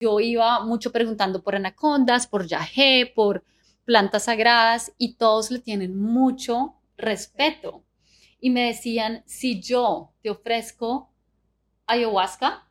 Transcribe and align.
Yo 0.00 0.18
iba 0.18 0.64
mucho 0.64 0.92
preguntando 0.92 1.42
por 1.42 1.54
anacondas, 1.54 2.26
por 2.26 2.46
yagé, 2.46 3.12
por 3.14 3.44
plantas 3.84 4.24
sagradas 4.24 4.92
y 4.96 5.16
todos 5.16 5.50
le 5.50 5.58
tienen 5.58 6.00
mucho 6.00 6.76
respeto. 6.96 7.84
Y 8.40 8.48
me 8.48 8.66
decían, 8.66 9.22
si 9.26 9.60
yo 9.60 10.14
te 10.22 10.30
ofrezco 10.30 11.12
ayahuasca, 11.86 12.66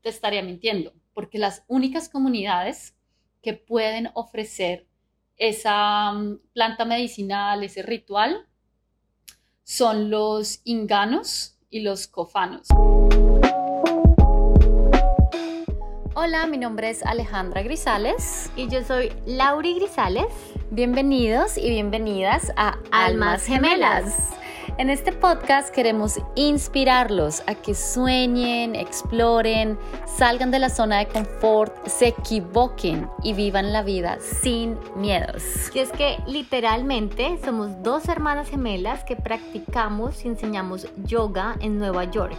te 0.00 0.08
estaría 0.08 0.42
mintiendo, 0.42 0.94
porque 1.12 1.38
las 1.38 1.62
únicas 1.68 2.08
comunidades 2.08 2.96
que 3.42 3.52
pueden 3.52 4.08
ofrecer 4.14 4.86
esa 5.36 6.12
mm, 6.12 6.38
planta 6.54 6.86
medicinal, 6.86 7.62
ese 7.64 7.82
ritual, 7.82 8.48
son 9.62 10.08
los 10.10 10.62
inganos 10.64 11.58
y 11.68 11.80
los 11.80 12.06
cofanos. 12.06 12.68
Hola, 16.18 16.46
mi 16.46 16.56
nombre 16.56 16.88
es 16.88 17.04
Alejandra 17.04 17.60
Grisales. 17.60 18.50
Y 18.56 18.68
yo 18.68 18.82
soy 18.82 19.12
Lauri 19.26 19.74
Grisales. 19.74 20.32
Bienvenidos 20.70 21.58
y 21.58 21.68
bienvenidas 21.68 22.54
a 22.56 22.78
Almas 22.90 23.44
Gemelas. 23.44 24.30
En 24.78 24.88
este 24.88 25.12
podcast 25.12 25.68
queremos 25.74 26.18
inspirarlos 26.34 27.42
a 27.46 27.54
que 27.54 27.74
sueñen, 27.74 28.74
exploren, 28.74 29.78
salgan 30.06 30.50
de 30.50 30.58
la 30.58 30.70
zona 30.70 31.00
de 31.00 31.08
confort, 31.08 31.86
se 31.86 32.08
equivoquen 32.08 33.10
y 33.22 33.34
vivan 33.34 33.74
la 33.74 33.82
vida 33.82 34.16
sin 34.18 34.78
miedos. 34.96 35.42
Y 35.74 35.80
es 35.80 35.92
que 35.92 36.16
literalmente 36.26 37.38
somos 37.44 37.82
dos 37.82 38.08
hermanas 38.08 38.48
gemelas 38.48 39.04
que 39.04 39.16
practicamos 39.16 40.24
y 40.24 40.28
enseñamos 40.28 40.86
yoga 41.04 41.56
en 41.60 41.76
Nueva 41.78 42.04
York 42.04 42.38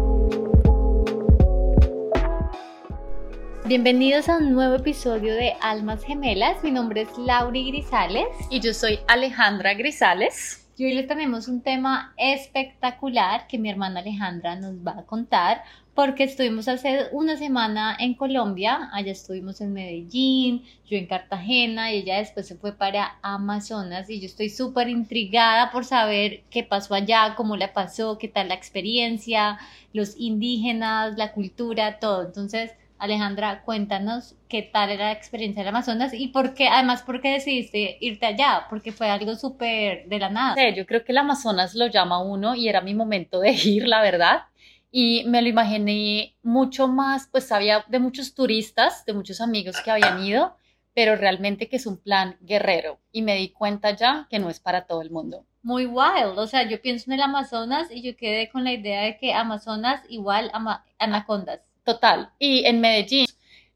Bienvenidos 3.65 4.27
a 4.27 4.37
un 4.37 4.53
nuevo 4.53 4.75
episodio 4.75 5.35
de 5.35 5.53
Almas 5.61 6.03
Gemelas. 6.03 6.63
Mi 6.63 6.71
nombre 6.71 7.01
es 7.01 7.17
Lauri 7.17 7.71
Grisales. 7.71 8.25
Y 8.49 8.59
yo 8.59 8.73
soy 8.73 8.99
Alejandra 9.07 9.75
Grisales. 9.75 10.67
Y 10.77 10.85
hoy 10.85 10.93
les 10.93 11.07
tenemos 11.07 11.47
un 11.47 11.61
tema 11.61 12.13
espectacular 12.17 13.45
que 13.47 13.59
mi 13.59 13.69
hermana 13.69 13.99
Alejandra 13.99 14.55
nos 14.55 14.75
va 14.77 14.99
a 14.99 15.05
contar 15.05 15.63
porque 15.93 16.23
estuvimos 16.23 16.67
hace 16.67 17.07
una 17.11 17.37
semana 17.37 17.95
en 17.99 18.15
Colombia, 18.15 18.89
allá 18.93 19.11
estuvimos 19.11 19.61
en 19.61 19.73
Medellín, 19.73 20.63
yo 20.89 20.97
en 20.97 21.05
Cartagena 21.05 21.91
y 21.91 21.97
ella 21.97 22.17
después 22.17 22.47
se 22.47 22.55
fue 22.55 22.73
para 22.73 23.19
Amazonas 23.21 24.09
y 24.09 24.19
yo 24.19 24.25
estoy 24.25 24.49
súper 24.49 24.89
intrigada 24.89 25.69
por 25.69 25.85
saber 25.85 26.43
qué 26.49 26.63
pasó 26.63 26.95
allá, 26.95 27.35
cómo 27.35 27.57
la 27.57 27.73
pasó, 27.73 28.17
qué 28.17 28.27
tal 28.27 28.47
la 28.47 28.55
experiencia, 28.55 29.59
los 29.93 30.15
indígenas, 30.17 31.15
la 31.17 31.33
cultura, 31.33 31.99
todo. 31.99 32.23
Entonces, 32.23 32.71
Alejandra, 33.01 33.63
cuéntanos 33.63 34.35
qué 34.47 34.61
tal 34.61 34.91
era 34.91 35.05
la 35.05 35.11
experiencia 35.11 35.63
del 35.63 35.69
Amazonas 35.69 36.13
y 36.13 36.27
por 36.27 36.53
qué, 36.53 36.67
además, 36.67 37.01
por 37.01 37.19
qué 37.19 37.29
decidiste 37.29 37.97
irte 37.99 38.27
allá, 38.27 38.67
porque 38.69 38.91
fue 38.91 39.09
algo 39.09 39.33
súper 39.33 40.07
de 40.07 40.19
la 40.19 40.29
nada. 40.29 40.53
Sí, 40.53 40.75
yo 40.75 40.85
creo 40.85 41.03
que 41.03 41.11
el 41.11 41.17
Amazonas 41.17 41.73
lo 41.73 41.87
llama 41.87 42.21
uno 42.21 42.53
y 42.53 42.69
era 42.69 42.79
mi 42.81 42.93
momento 42.93 43.39
de 43.39 43.53
ir, 43.65 43.87
la 43.87 44.03
verdad. 44.03 44.43
Y 44.91 45.23
me 45.25 45.41
lo 45.41 45.47
imaginé 45.47 46.35
mucho 46.43 46.87
más, 46.87 47.27
pues 47.27 47.47
sabía 47.47 47.83
de 47.87 47.97
muchos 47.97 48.35
turistas, 48.35 49.03
de 49.05 49.13
muchos 49.13 49.41
amigos 49.41 49.81
que 49.81 49.89
habían 49.89 50.23
ido, 50.23 50.55
pero 50.93 51.15
realmente 51.15 51.69
que 51.69 51.77
es 51.77 51.87
un 51.87 51.97
plan 51.97 52.37
guerrero. 52.41 52.99
Y 53.11 53.23
me 53.23 53.35
di 53.35 53.49
cuenta 53.49 53.95
ya 53.95 54.27
que 54.29 54.37
no 54.37 54.47
es 54.51 54.59
para 54.59 54.85
todo 54.85 55.01
el 55.01 55.09
mundo. 55.09 55.47
Muy 55.63 55.87
wild, 55.87 56.37
o 56.37 56.45
sea, 56.45 56.69
yo 56.69 56.79
pienso 56.79 57.09
en 57.09 57.13
el 57.13 57.21
Amazonas 57.21 57.87
y 57.89 58.03
yo 58.03 58.15
quedé 58.15 58.49
con 58.49 58.63
la 58.63 58.73
idea 58.73 59.01
de 59.01 59.17
que 59.17 59.33
Amazonas 59.33 60.03
igual 60.07 60.51
a 60.53 60.83
anacondas 60.99 61.61
Total. 61.83 62.31
Y 62.39 62.65
en 62.65 62.81
Medellín 62.81 63.25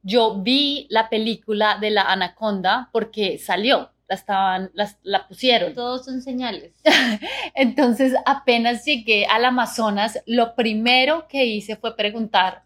yo 0.02 0.36
vi 0.42 0.88
la 0.90 1.10
película 1.10 1.78
de 1.80 1.90
la 1.90 2.04
anaconda 2.04 2.90
porque 2.92 3.38
salió, 3.40 3.92
la 4.08 4.16
estaban, 4.16 4.72
la 5.02 5.28
pusieron. 5.28 5.74
Todos 5.74 6.06
son 6.06 6.22
señales. 6.22 6.74
Entonces, 7.56 8.14
apenas 8.26 8.86
llegué 8.86 9.26
al 9.26 9.46
Amazonas, 9.46 10.22
lo 10.28 10.56
primero 10.56 11.28
que 11.28 11.46
hice 11.46 11.76
fue 11.76 11.96
preguntar, 11.96 12.64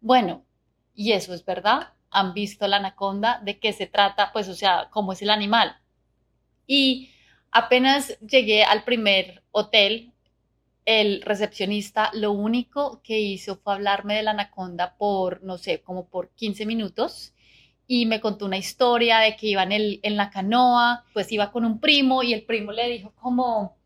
bueno, 0.00 0.44
¿y 0.94 1.12
eso 1.12 1.32
es 1.34 1.44
verdad? 1.44 1.92
¿Han 2.10 2.34
visto 2.34 2.66
la 2.66 2.78
anaconda? 2.78 3.40
¿De 3.44 3.60
qué 3.60 3.72
se 3.72 3.86
trata? 3.86 4.32
Pues, 4.32 4.48
o 4.48 4.54
sea, 4.54 4.88
¿cómo 4.90 5.12
es 5.12 5.22
el 5.22 5.30
animal? 5.30 5.76
Y 6.66 7.10
apenas 7.52 8.18
llegué 8.20 8.64
al 8.64 8.84
primer 8.84 9.42
hotel, 9.52 10.09
el 10.84 11.22
recepcionista 11.22 12.10
lo 12.14 12.32
único 12.32 13.00
que 13.02 13.20
hizo 13.20 13.56
fue 13.56 13.74
hablarme 13.74 14.16
de 14.16 14.22
la 14.22 14.32
anaconda 14.32 14.96
por, 14.96 15.42
no 15.42 15.58
sé, 15.58 15.82
como 15.82 16.08
por 16.08 16.30
15 16.30 16.66
minutos 16.66 17.34
y 17.86 18.06
me 18.06 18.20
contó 18.20 18.46
una 18.46 18.56
historia 18.56 19.18
de 19.18 19.36
que 19.36 19.48
iba 19.48 19.64
en, 19.64 19.72
el, 19.72 19.98
en 20.04 20.16
la 20.16 20.30
canoa, 20.30 21.04
pues 21.12 21.32
iba 21.32 21.50
con 21.50 21.64
un 21.64 21.80
primo 21.80 22.22
y 22.22 22.32
el 22.32 22.44
primo 22.44 22.70
le 22.70 22.88
dijo 22.88 23.12
como, 23.16 23.76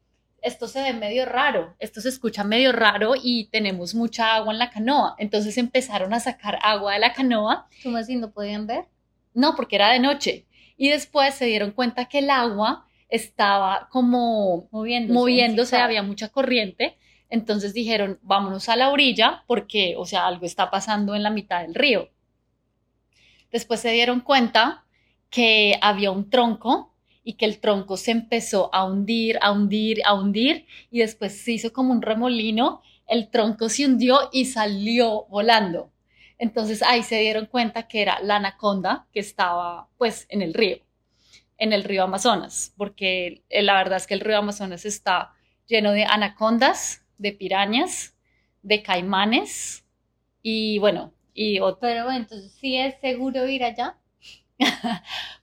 esto 0.43 0.69
se 0.69 0.83
ve 0.83 0.93
medio 0.93 1.25
raro, 1.25 1.75
esto 1.79 2.03
se 2.03 2.11
escucha 2.11 2.45
medio 2.45 2.71
raro 2.71 3.15
y 3.21 3.47
tenemos 3.47 3.95
mucha 3.95 4.35
agua 4.35 4.53
en 4.53 4.59
la 4.59 4.69
canoa. 4.69 5.15
Entonces 5.19 5.57
empezaron 5.57 6.13
a 6.13 6.21
sacar 6.21 6.59
agua 6.63 6.93
de 6.93 6.99
la 6.99 7.15
canoa. 7.15 7.67
¿Cómo 7.83 7.97
así? 7.97 8.17
¿No 8.17 8.31
podían 8.31 8.67
ver? 8.67 8.85
No, 9.33 9.57
porque 9.57 9.77
era 9.77 9.91
de 9.91 10.01
noche. 10.01 10.45
Y 10.77 10.91
después 10.91 11.35
se 11.35 11.47
dieron 11.47 11.71
cuenta 11.71 12.05
que 12.05 12.19
el 12.19 12.29
agua 12.29 12.87
estaba 13.15 13.89
como 13.93 14.69
moviéndose, 14.73 15.77
había 15.77 16.03
mucha 16.03 16.31
corriente. 16.31 16.99
Entonces 17.31 17.73
dijeron, 17.73 18.19
vámonos 18.23 18.69
a 18.69 18.75
la 18.75 18.91
orilla 18.91 19.45
porque, 19.47 19.95
o 19.97 20.05
sea, 20.05 20.27
algo 20.27 20.47
está 20.47 20.69
pasando 20.69 21.15
en 21.15 21.23
la 21.23 21.31
mitad 21.31 21.63
del 21.63 21.77
río. 21.77 22.11
Después 23.53 23.79
se 23.79 23.93
dieron 23.93 24.21
cuenta 24.21 24.85
que 25.31 25.79
había 25.81 26.11
un 26.11 26.29
tronco 26.29 26.93
y 27.23 27.35
que 27.35 27.45
el 27.45 27.61
tronco 27.61 27.97
se 27.97 28.11
empezó 28.11 28.69
a 28.75 28.85
hundir, 28.85 29.39
a 29.41 29.53
hundir, 29.53 30.01
a 30.05 30.15
hundir 30.15 30.67
y 30.91 30.99
después 30.99 31.41
se 31.41 31.53
hizo 31.53 31.73
como 31.73 31.93
un 31.93 32.03
remolino, 32.03 32.83
el 33.07 33.31
tronco 33.31 33.69
se 33.69 33.87
hundió 33.87 34.29
y 34.33 34.47
salió 34.47 35.27
volando. 35.27 35.93
Entonces 36.37 36.83
ahí 36.83 37.05
se 37.05 37.21
dieron 37.21 37.47
cuenta 37.47 37.87
que 37.87 38.03
era 38.03 38.19
la 38.21 38.37
anaconda 38.37 39.07
que 39.13 39.21
estaba 39.21 39.89
pues 39.99 40.27
en 40.31 40.43
el 40.43 40.53
río 40.53 40.84
en 41.59 41.73
el 41.73 41.85
río 41.85 42.05
Amazonas, 42.05 42.75
porque 42.77 43.45
eh, 43.49 43.63
la 43.63 43.75
verdad 43.75 43.97
es 43.97 44.07
que 44.07 44.15
el 44.15 44.21
río 44.21 44.39
Amazonas 44.39 44.85
está 44.85 45.33
lleno 45.67 45.93
de 45.93 46.05
anacondas, 46.05 47.05
de 47.19 47.33
pirañas, 47.33 48.17
de 48.63 48.83
caimanes 48.83 49.85
y 50.43 50.79
bueno, 50.79 51.13
y 51.33 51.61
otro. 51.61 51.81
Pero 51.81 52.05
bueno, 52.05 52.21
entonces 52.21 52.53
sí 52.53 52.77
es 52.77 52.99
seguro 53.01 53.47
ir 53.47 53.65
allá. 53.65 53.99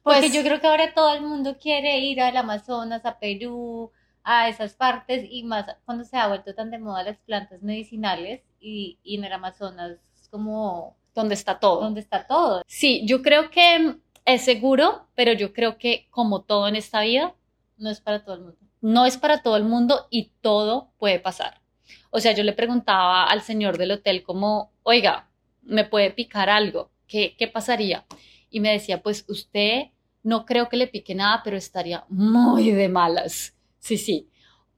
porque 0.04 0.22
pues 0.22 0.34
yo 0.34 0.42
creo 0.42 0.62
que 0.62 0.68
ahora 0.68 0.94
todo 0.94 1.14
el 1.14 1.22
mundo 1.22 1.58
quiere 1.60 2.00
ir 2.00 2.22
al 2.22 2.38
Amazonas, 2.38 3.06
a 3.06 3.20
Perú, 3.20 3.92
a 4.24 4.48
esas 4.50 4.74
partes 4.74 5.26
y 5.30 5.44
más 5.44 5.66
cuando 5.86 6.04
se 6.04 6.18
ha 6.18 6.28
vuelto 6.28 6.54
tan 6.54 6.72
de 6.72 6.80
moda 6.80 7.04
las 7.04 7.18
plantas 7.18 7.62
medicinales 7.62 8.42
y, 8.60 9.00
y 9.04 9.18
en 9.18 9.26
el 9.26 9.34
Amazonas 9.34 9.98
es 10.16 10.30
como 10.30 10.98
donde 11.14 11.36
está 11.36 11.60
todo. 11.60 11.82
Donde 11.82 12.00
está 12.00 12.26
todo. 12.26 12.62
Sí, 12.68 13.04
yo 13.06 13.22
creo 13.22 13.50
que 13.50 13.98
es 14.26 14.44
seguro, 14.44 15.08
pero 15.16 15.34
yo 15.34 15.54
creo 15.54 15.78
que 15.78 16.08
como 16.10 16.42
todo 16.42 16.68
en 16.68 16.76
esta 16.76 17.02
vida, 17.02 17.36
no 17.78 17.90
es 17.90 18.02
para 18.02 18.24
todo 18.24 18.36
el 18.36 18.42
mundo. 18.42 18.58
No 18.82 19.06
es 19.06 19.18
para 19.18 19.42
todo 19.42 19.58
el 19.58 19.64
mundo 19.64 20.08
y 20.10 20.32
todo 20.42 20.92
puede 20.98 21.20
pasar. 21.20 21.62
O 22.10 22.20
sea, 22.20 22.34
yo 22.34 22.44
le 22.44 22.54
preguntaba 22.54 23.26
al 23.26 23.42
señor 23.42 23.78
del 23.78 23.92
hotel 23.92 24.24
como, 24.24 24.72
oiga, 24.84 25.30
¿me 25.62 25.86
puede 25.86 26.12
picar 26.12 26.50
algo? 26.50 26.92
¿Qué, 27.08 27.36
qué 27.38 27.48
pasaría? 27.48 28.06
Y 28.50 28.60
me 28.60 28.72
decía, 28.72 29.02
pues 29.02 29.26
usted 29.28 29.86
no 30.24 30.46
creo 30.46 30.70
que 30.70 30.78
le 30.78 30.88
pique 30.88 31.16
nada, 31.16 31.42
pero 31.44 31.58
estaría 31.58 32.06
muy 32.10 32.72
de 32.72 32.90
malas. 32.90 33.56
Sí, 33.80 33.98
sí. 33.98 34.30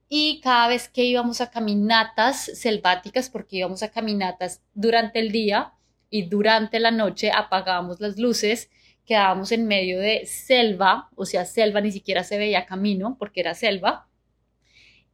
Y 0.08 0.40
cada 0.42 0.68
vez 0.68 0.88
que 0.88 1.04
íbamos 1.04 1.42
a 1.42 1.50
caminatas 1.50 2.46
selváticas, 2.54 3.30
porque 3.30 3.58
íbamos 3.58 3.84
a 3.84 3.92
caminatas 3.92 4.62
durante 4.74 5.20
el 5.20 5.32
día 5.32 5.74
y 6.10 6.24
durante 6.24 6.80
la 6.80 6.92
noche 6.92 7.32
apagábamos 7.32 8.00
las 8.00 8.18
luces 8.20 8.70
quedábamos 9.06 9.52
en 9.52 9.68
medio 9.68 10.00
de 10.00 10.26
selva, 10.26 11.10
o 11.16 11.26
sea, 11.26 11.46
selva 11.46 11.82
ni 11.82 11.92
siquiera 11.92 12.24
se 12.24 12.38
veía 12.38 12.66
camino 12.66 13.18
porque 13.20 13.42
era 13.42 13.54
selva. 13.54 14.08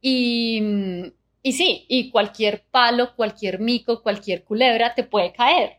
Y, 0.00 0.62
y 1.42 1.52
sí, 1.52 1.86
y 1.88 2.10
cualquier 2.10 2.64
palo, 2.70 3.14
cualquier 3.16 3.58
mico, 3.60 4.02
cualquier 4.02 4.44
culebra 4.44 4.94
te 4.94 5.04
puede 5.04 5.32
caer, 5.32 5.78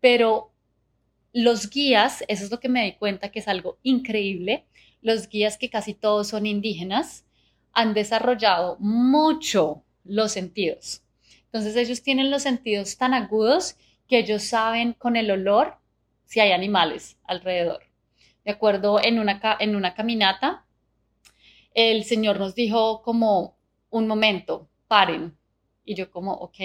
pero 0.00 0.52
los 1.32 1.68
guías, 1.70 2.24
eso 2.28 2.44
es 2.44 2.50
lo 2.50 2.60
que 2.60 2.68
me 2.68 2.84
di 2.84 2.92
cuenta 2.92 3.30
que 3.30 3.40
es 3.40 3.48
algo 3.48 3.78
increíble, 3.82 4.64
los 5.02 5.28
guías 5.28 5.58
que 5.58 5.70
casi 5.70 5.94
todos 5.94 6.28
son 6.28 6.46
indígenas, 6.46 7.26
han 7.72 7.94
desarrollado 7.94 8.76
mucho 8.80 9.84
los 10.04 10.32
sentidos. 10.32 11.02
Entonces 11.44 11.76
ellos 11.76 12.02
tienen 12.02 12.30
los 12.30 12.42
sentidos 12.42 12.96
tan 12.96 13.14
agudos 13.14 13.76
que 14.08 14.18
ellos 14.18 14.42
saben 14.42 14.94
con 14.94 15.16
el 15.16 15.30
olor 15.30 15.76
si 16.28 16.40
hay 16.40 16.52
animales 16.52 17.18
alrededor. 17.24 17.80
De 18.44 18.50
acuerdo, 18.50 19.02
en 19.02 19.18
una, 19.18 19.40
en 19.60 19.74
una 19.74 19.94
caminata, 19.94 20.66
el 21.72 22.04
Señor 22.04 22.38
nos 22.38 22.54
dijo 22.54 23.00
como, 23.02 23.56
un 23.88 24.06
momento, 24.06 24.68
paren. 24.88 25.36
Y 25.86 25.94
yo 25.94 26.10
como, 26.10 26.32
ok. 26.34 26.58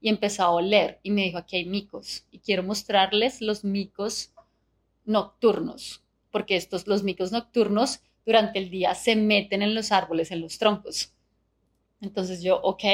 Y 0.00 0.08
empezó 0.08 0.44
a 0.44 0.50
oler 0.50 1.00
y 1.02 1.10
me 1.10 1.22
dijo, 1.24 1.36
aquí 1.36 1.56
hay 1.56 1.66
micos. 1.66 2.24
Y 2.30 2.38
quiero 2.38 2.62
mostrarles 2.62 3.42
los 3.42 3.62
micos 3.62 4.32
nocturnos, 5.04 6.02
porque 6.30 6.56
estos, 6.56 6.86
los 6.86 7.02
micos 7.02 7.30
nocturnos 7.30 8.00
durante 8.24 8.58
el 8.58 8.70
día 8.70 8.94
se 8.94 9.16
meten 9.16 9.60
en 9.60 9.74
los 9.74 9.92
árboles, 9.92 10.30
en 10.30 10.40
los 10.40 10.58
troncos. 10.58 11.12
Entonces 12.00 12.42
yo, 12.42 12.58
ok. 12.62 12.84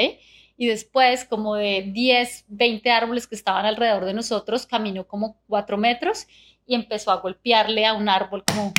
Y 0.57 0.67
después, 0.67 1.25
como 1.25 1.55
de 1.55 1.89
10, 1.91 2.45
20 2.47 2.89
árboles 2.91 3.27
que 3.27 3.35
estaban 3.35 3.65
alrededor 3.65 4.05
de 4.05 4.13
nosotros, 4.13 4.65
caminó 4.65 5.05
como 5.05 5.37
4 5.47 5.77
metros 5.77 6.27
y 6.65 6.75
empezó 6.75 7.11
a 7.11 7.17
golpearle 7.17 7.85
a 7.85 7.93
un 7.93 8.09
árbol 8.09 8.43
como... 8.45 8.73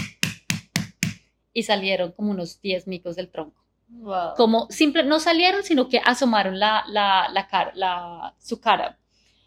Y 1.52 1.62
salieron 1.62 2.12
como 2.12 2.30
unos 2.30 2.60
10 2.60 2.86
micos 2.86 3.16
del 3.16 3.30
tronco. 3.30 3.62
Como 4.36 4.66
simple, 4.70 5.04
no 5.04 5.20
salieron, 5.20 5.62
sino 5.62 5.88
que 5.88 6.00
asomaron 6.04 6.58
la, 6.58 6.84
la, 6.88 7.28
la, 7.32 7.46
cara, 7.46 7.72
la, 7.74 8.34
su 8.38 8.60
cara. 8.60 8.98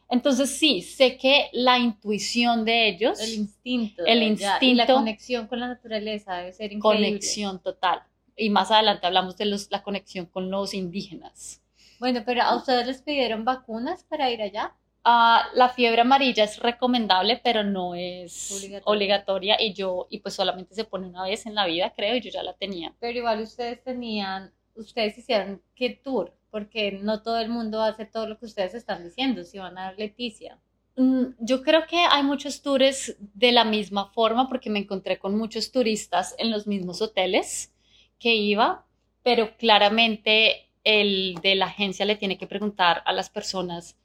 Entonces 0.09 0.57
sí, 0.57 0.81
sé 0.81 1.17
que 1.17 1.49
la 1.53 1.77
intuición 1.77 2.65
de 2.65 2.87
ellos, 2.87 3.19
el 3.19 3.33
instinto, 3.33 4.03
el 4.05 4.23
instinto, 4.23 4.75
la 4.75 4.87
conexión 4.87 5.47
con 5.47 5.59
la 5.59 5.67
naturaleza 5.67 6.37
debe 6.37 6.53
ser 6.53 6.71
increíble. 6.71 7.07
Conexión 7.09 7.59
total. 7.59 8.01
Y 8.35 8.49
más 8.49 8.71
adelante 8.71 9.05
hablamos 9.05 9.37
de 9.37 9.45
los, 9.45 9.69
la 9.69 9.83
conexión 9.83 10.25
con 10.25 10.49
los 10.49 10.73
indígenas. 10.73 11.61
Bueno, 11.99 12.23
pero 12.25 12.41
¿a 12.43 12.55
ustedes 12.55 12.87
les 12.87 13.01
pidieron 13.01 13.43
vacunas 13.43 14.03
para 14.05 14.31
ir 14.31 14.41
allá? 14.41 14.73
Uh, 15.05 15.55
la 15.55 15.69
fiebre 15.69 16.01
amarilla 16.01 16.43
es 16.43 16.59
recomendable, 16.59 17.39
pero 17.43 17.63
no 17.63 17.95
es 17.95 18.51
obligatoria. 18.83 19.57
y 19.59 19.73
yo, 19.73 20.07
y 20.09 20.19
pues 20.19 20.33
solamente 20.33 20.75
se 20.75 20.85
pone 20.85 21.07
una 21.07 21.23
vez 21.23 21.45
en 21.45 21.55
la 21.55 21.65
vida, 21.65 21.93
creo, 21.95 22.15
y 22.15 22.21
yo 22.21 22.29
ya 22.29 22.43
la 22.43 22.53
tenía. 22.53 22.93
Pero 22.99 23.17
igual 23.17 23.41
ustedes 23.41 23.83
tenían, 23.83 24.53
ustedes 24.75 25.17
hicieron 25.17 25.61
qué 25.75 25.89
tour, 25.89 26.33
porque 26.51 26.91
no 26.91 27.21
todo 27.21 27.39
el 27.39 27.49
mundo 27.49 27.81
hace 27.81 28.05
todo 28.05 28.27
lo 28.27 28.37
que 28.37 28.45
ustedes 28.45 28.73
están 28.73 29.03
diciendo, 29.03 29.43
si 29.43 29.57
van 29.57 29.77
a 29.77 29.93
Leticia. 29.93 30.57
Mm, 30.95 31.27
yo 31.39 31.63
creo 31.63 31.85
que 31.87 31.97
hay 31.97 32.23
muchos 32.23 32.61
tours 32.61 33.15
de 33.19 33.51
la 33.51 33.63
misma 33.63 34.11
forma, 34.11 34.47
porque 34.47 34.69
me 34.69 34.79
encontré 34.79 35.17
con 35.17 35.37
muchos 35.37 35.71
turistas 35.71 36.35
en 36.37 36.51
los 36.51 36.67
mismos 36.67 37.01
hoteles 37.01 37.73
que 38.19 38.35
iba, 38.35 38.85
pero 39.23 39.55
claramente 39.57 40.68
el 40.83 41.35
de 41.41 41.55
la 41.55 41.65
agencia 41.65 42.05
le 42.05 42.15
tiene 42.15 42.37
que 42.37 42.47
preguntar 42.47 43.03
a 43.05 43.13
las 43.13 43.29
personas 43.29 43.97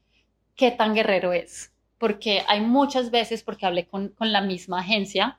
qué 0.57 0.71
tan 0.71 0.95
guerrero 0.95 1.33
es, 1.33 1.73
porque 1.99 2.43
hay 2.49 2.61
muchas 2.61 3.11
veces, 3.11 3.43
porque 3.43 3.67
hablé 3.67 3.87
con, 3.87 4.15
la 4.19 4.41
misma 4.41 4.81
agencia, 4.81 5.39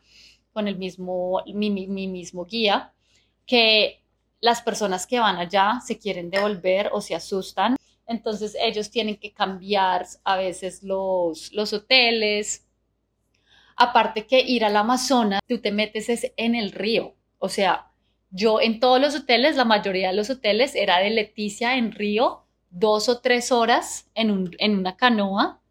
con 0.54 0.68
el 0.68 0.78
mismo, 0.78 1.44
mi, 1.48 1.70
mismo 1.70 2.46
guía, 2.46 2.94
que 3.46 4.02
las 4.42 4.62
personas 4.62 5.08
que 5.08 5.20
van 5.20 5.38
allá 5.38 5.80
se 5.86 5.98
quieren 5.98 6.30
devolver 6.30 6.90
o 6.94 7.02
se 7.02 7.16
asustan. 7.16 7.76
Entonces 8.08 8.56
ellos 8.60 8.92
tienen 8.92 9.18
que 9.18 9.32
cambiar 9.32 10.06
a 10.24 10.38
veces 10.38 10.84
los, 10.84 11.52
los 11.54 11.74
hoteles. 11.74 12.66
Aparte 13.76 14.26
que 14.26 14.42
ir 14.42 14.64
al 14.64 14.76
Amazonas, 14.78 15.42
tú 15.48 15.60
te 15.60 15.72
metes 15.72 16.10
es 16.10 16.32
en 16.38 16.56
el 16.56 16.72
río. 16.72 17.16
O 17.40 17.50
sea, 17.50 17.92
yo 18.36 18.60
en 18.60 18.82
todos 18.82 19.00
los 19.00 19.16
hoteles, 19.16 19.56
la 19.56 19.64
mayoría 19.64 20.10
de 20.10 20.16
los 20.16 20.30
hoteles 20.30 20.76
era 20.76 21.00
de 21.00 21.10
Leticia 21.10 21.78
en 21.78 21.94
río 21.94 22.44
dos 22.70 23.08
o 23.08 23.22
tres 23.22 23.54
horas 23.54 24.10
en, 24.14 24.52
en 24.60 24.78
una 24.78 24.98
canoa 24.98 25.62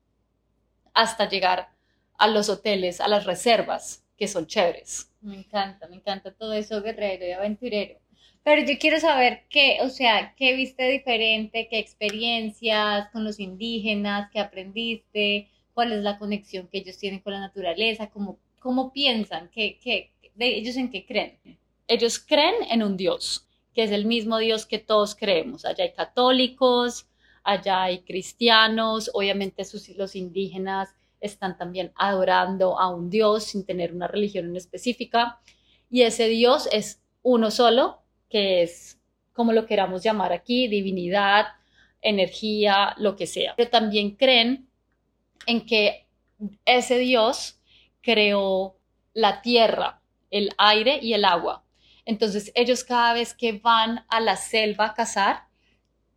hasta 0.95 1.29
llegar 1.29 1.69
a 2.17 2.27
los 2.27 2.49
hoteles, 2.49 3.03
a 3.03 3.09
las 3.09 3.27
reservas, 3.27 4.03
que 4.17 4.29
son 4.29 4.47
chéveres. 4.47 5.11
Me 5.21 5.37
encanta, 5.37 5.89
me 5.89 5.97
encanta 5.97 6.33
todo 6.33 6.55
eso 6.55 6.81
guerrero 6.81 7.27
y 7.27 7.33
aventurero. 7.33 7.99
Pero 8.43 8.63
yo 8.63 8.79
quiero 8.79 8.99
saber 8.99 9.43
qué, 9.51 9.79
o 9.83 9.91
sea, 9.91 10.35
qué 10.35 10.55
viste 10.55 10.89
diferente, 10.89 11.69
qué 11.69 11.79
experiencias 11.79 13.11
con 13.11 13.25
los 13.25 13.41
indígenas, 13.41 14.31
qué 14.31 14.41
aprendiste, 14.41 15.51
cuál 15.75 15.93
es 15.93 16.03
la 16.03 16.19
conexión 16.19 16.69
que 16.69 16.79
ellos 16.79 16.97
tienen 16.97 17.21
con 17.21 17.35
la 17.35 17.41
naturaleza, 17.41 18.09
cómo, 18.09 18.39
cómo 18.59 18.91
piensan, 18.91 19.51
qué, 19.53 19.79
qué, 19.83 20.13
de 20.35 20.47
ellos 20.57 20.77
en 20.77 20.91
qué 20.91 21.05
creen. 21.05 21.39
Ellos 21.87 22.19
creen 22.19 22.55
en 22.71 22.83
un 22.83 22.97
Dios 22.97 23.45
que 23.75 23.83
es 23.83 23.91
el 23.91 24.07
mismo 24.07 24.39
Dios 24.39 24.67
que 24.67 24.79
todos 24.79 25.15
creemos. 25.15 25.65
Allá 25.65 25.85
hay 25.85 25.93
católicos, 25.93 27.09
allá 27.43 27.83
hay 27.83 28.03
cristianos, 28.03 29.11
obviamente 29.13 29.65
los 29.97 30.17
indígenas 30.17 30.95
están 31.21 31.59
también 31.59 31.93
adorando 31.97 32.79
a 32.79 32.89
un 32.89 33.11
Dios 33.11 33.45
sin 33.45 33.67
tener 33.67 33.93
una 33.93 34.07
religión 34.07 34.47
en 34.47 34.57
específica. 34.57 35.41
Y 35.91 36.03
ese 36.03 36.29
Dios 36.29 36.69
es 36.71 37.03
uno 37.23 37.51
solo, 37.51 38.03
que 38.29 38.63
es 38.63 39.01
como 39.33 39.53
lo 39.53 39.67
queramos 39.67 40.03
llamar 40.03 40.33
aquí, 40.33 40.69
divinidad, 40.69 41.47
energía, 42.01 42.95
lo 42.99 43.17
que 43.17 43.27
sea. 43.27 43.55
Pero 43.57 43.71
también 43.71 44.13
creen 44.13 44.69
en 45.47 45.67
que 45.67 46.07
ese 46.65 46.99
Dios 46.99 47.59
creó 48.03 48.77
la 49.15 49.41
tierra, 49.43 50.03
el 50.31 50.51
aire 50.59 50.99
y 51.03 51.15
el 51.15 51.25
agua. 51.25 51.64
Entonces 52.05 52.53
ellos 52.55 52.85
cada 52.85 53.15
vez 53.15 53.35
que 53.35 53.53
van 53.53 54.05
a 54.09 54.21
la 54.21 54.37
selva 54.37 54.87
a 54.87 54.95
cazar, 54.95 55.49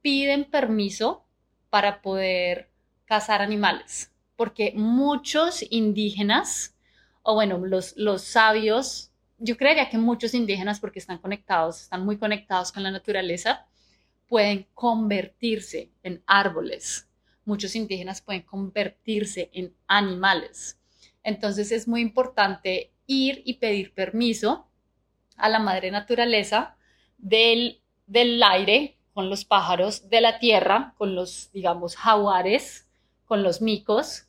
piden 0.02 0.46
permiso 0.46 1.26
para 1.70 2.02
poder 2.02 2.70
cazar 3.06 3.42
animales, 3.42 4.12
porque 4.36 4.74
muchos 4.76 5.64
indígenas, 5.70 6.76
o 7.24 7.36
bueno, 7.36 7.58
los, 7.66 7.96
los 7.98 8.24
sabios, 8.24 9.12
yo 9.38 9.56
creería 9.56 9.90
que 9.90 9.98
muchos 9.98 10.34
indígenas, 10.34 10.80
porque 10.80 11.00
están 11.00 11.20
conectados, 11.20 11.84
están 11.84 12.04
muy 12.04 12.18
conectados 12.18 12.72
con 12.72 12.84
la 12.84 12.92
naturaleza, 12.92 13.66
pueden 14.28 14.68
convertirse 14.74 15.92
en 16.04 16.24
árboles. 16.26 17.08
Muchos 17.46 17.76
indígenas 17.76 18.22
pueden 18.22 18.42
convertirse 18.42 19.50
en 19.54 19.74
animales. 19.88 20.80
Entonces 21.24 21.72
es 21.72 21.88
muy 21.88 22.02
importante 22.02 22.92
ir 23.06 23.42
y 23.46 23.56
pedir 23.56 23.94
permiso 23.94 24.67
a 25.38 25.50
la 25.50 25.60
madre 25.60 25.92
naturaleza 25.92 26.76
del, 27.18 27.82
del 28.06 28.42
aire 28.44 28.98
con 29.14 29.30
los 29.30 29.46
pájaros, 29.46 30.10
de 30.10 30.22
la 30.22 30.40
tierra 30.40 30.94
con 30.98 31.16
los, 31.16 31.52
digamos, 31.52 31.96
jaguares, 31.96 32.88
con 33.26 33.44
los 33.44 33.62
micos 33.62 34.28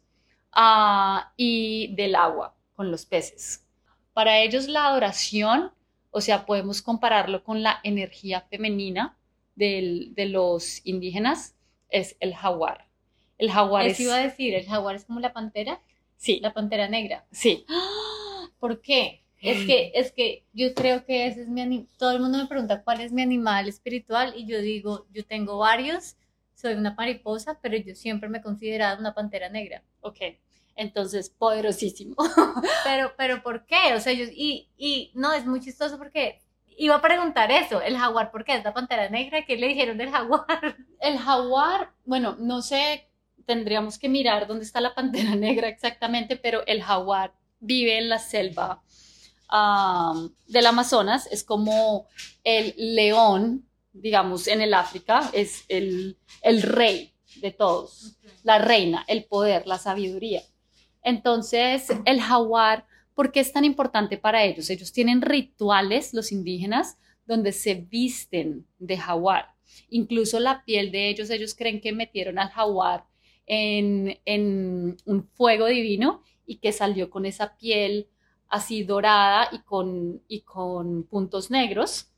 ah, 0.52 1.32
y 1.36 1.94
del 1.94 2.14
agua 2.14 2.56
con 2.74 2.90
los 2.90 3.06
peces. 3.06 3.66
Para 4.12 4.38
ellos 4.40 4.68
la 4.68 4.86
adoración, 4.86 5.72
o 6.10 6.20
sea, 6.20 6.46
podemos 6.46 6.82
compararlo 6.82 7.44
con 7.44 7.62
la 7.62 7.80
energía 7.82 8.42
femenina 8.42 9.16
de 9.56 10.26
los 10.30 10.86
indígenas, 10.86 11.56
es 11.90 12.16
el 12.20 12.34
jaguar. 12.34 12.88
El 13.38 13.50
jaguar 13.50 13.86
es... 13.86 14.00
iba 14.00 14.16
a 14.16 14.20
decir, 14.20 14.54
¿el 14.54 14.66
jaguar 14.66 14.96
es 14.96 15.04
como 15.04 15.20
la 15.20 15.32
pantera? 15.32 15.80
Sí. 16.16 16.40
La 16.40 16.52
pantera 16.52 16.88
negra. 16.88 17.24
Sí. 17.30 17.64
¿Por 18.58 18.80
qué? 18.80 19.24
Es 19.40 19.66
que, 19.66 19.92
es 19.94 20.12
que 20.12 20.44
yo 20.52 20.74
creo 20.74 21.04
que 21.04 21.26
ese 21.26 21.42
es 21.42 21.48
mi 21.48 21.60
animal. 21.60 21.88
Todo 21.96 22.12
el 22.12 22.20
mundo 22.20 22.38
me 22.38 22.46
pregunta 22.46 22.82
cuál 22.82 23.00
es 23.00 23.12
mi 23.12 23.22
animal 23.22 23.68
espiritual 23.68 24.34
y 24.36 24.46
yo 24.46 24.60
digo, 24.60 25.06
yo 25.12 25.24
tengo 25.24 25.58
varios, 25.58 26.16
soy 26.54 26.74
una 26.74 26.94
mariposa, 26.94 27.58
pero 27.62 27.76
yo 27.76 27.94
siempre 27.94 28.28
me 28.28 28.38
he 28.38 28.42
considerado 28.42 28.98
una 28.98 29.14
pantera 29.14 29.48
negra. 29.48 29.84
Ok, 30.00 30.18
entonces 30.74 31.30
poderosísimo. 31.30 32.16
pero, 32.84 33.12
pero 33.16 33.42
¿por 33.42 33.64
qué? 33.66 33.94
O 33.94 34.00
sea, 34.00 34.12
yo, 34.12 34.24
y, 34.24 34.70
y 34.76 35.12
no, 35.14 35.32
es 35.32 35.46
muy 35.46 35.60
chistoso 35.60 35.98
porque 35.98 36.40
iba 36.76 36.96
a 36.96 37.02
preguntar 37.02 37.50
eso, 37.52 37.80
el 37.80 37.96
jaguar, 37.96 38.30
¿por 38.32 38.44
qué 38.44 38.56
es 38.56 38.64
la 38.64 38.74
pantera 38.74 39.08
negra? 39.08 39.44
¿Qué 39.44 39.56
le 39.56 39.68
dijeron 39.68 39.98
del 39.98 40.10
jaguar? 40.10 40.76
El 41.00 41.16
jaguar, 41.18 41.92
bueno, 42.04 42.36
no 42.40 42.60
sé, 42.60 43.08
tendríamos 43.46 43.98
que 43.98 44.08
mirar 44.08 44.46
dónde 44.46 44.64
está 44.64 44.80
la 44.80 44.94
pantera 44.94 45.34
negra 45.36 45.68
exactamente, 45.68 46.36
pero 46.36 46.66
el 46.66 46.82
jaguar 46.82 47.34
vive 47.60 47.98
en 47.98 48.08
la 48.08 48.18
selva 48.18 48.82
del 49.50 50.66
Amazonas, 50.66 51.26
es 51.30 51.42
como 51.44 52.06
el 52.44 52.74
león, 52.76 53.66
digamos, 53.92 54.46
en 54.46 54.60
el 54.60 54.74
África, 54.74 55.30
es 55.32 55.64
el, 55.68 56.18
el 56.42 56.62
rey 56.62 57.14
de 57.40 57.50
todos, 57.50 58.18
la 58.42 58.58
reina, 58.58 59.04
el 59.08 59.24
poder, 59.24 59.66
la 59.66 59.78
sabiduría. 59.78 60.42
Entonces, 61.02 61.88
el 62.04 62.20
jaguar, 62.20 62.86
¿por 63.14 63.32
qué 63.32 63.40
es 63.40 63.52
tan 63.52 63.64
importante 63.64 64.18
para 64.18 64.44
ellos? 64.44 64.68
Ellos 64.70 64.92
tienen 64.92 65.22
rituales, 65.22 66.12
los 66.12 66.32
indígenas, 66.32 66.98
donde 67.26 67.52
se 67.52 67.74
visten 67.74 68.66
de 68.78 68.98
jaguar. 68.98 69.54
Incluso 69.90 70.40
la 70.40 70.64
piel 70.64 70.90
de 70.90 71.08
ellos, 71.08 71.30
ellos 71.30 71.54
creen 71.54 71.80
que 71.80 71.92
metieron 71.92 72.38
al 72.38 72.48
jaguar 72.50 73.06
en, 73.46 74.18
en 74.24 74.96
un 75.04 75.28
fuego 75.34 75.66
divino 75.66 76.22
y 76.46 76.56
que 76.56 76.72
salió 76.72 77.10
con 77.10 77.26
esa 77.26 77.56
piel 77.56 78.08
así 78.48 78.82
dorada 78.82 79.48
y 79.52 79.58
con, 79.60 80.22
y 80.28 80.40
con 80.40 81.04
puntos 81.04 81.50
negros. 81.50 82.10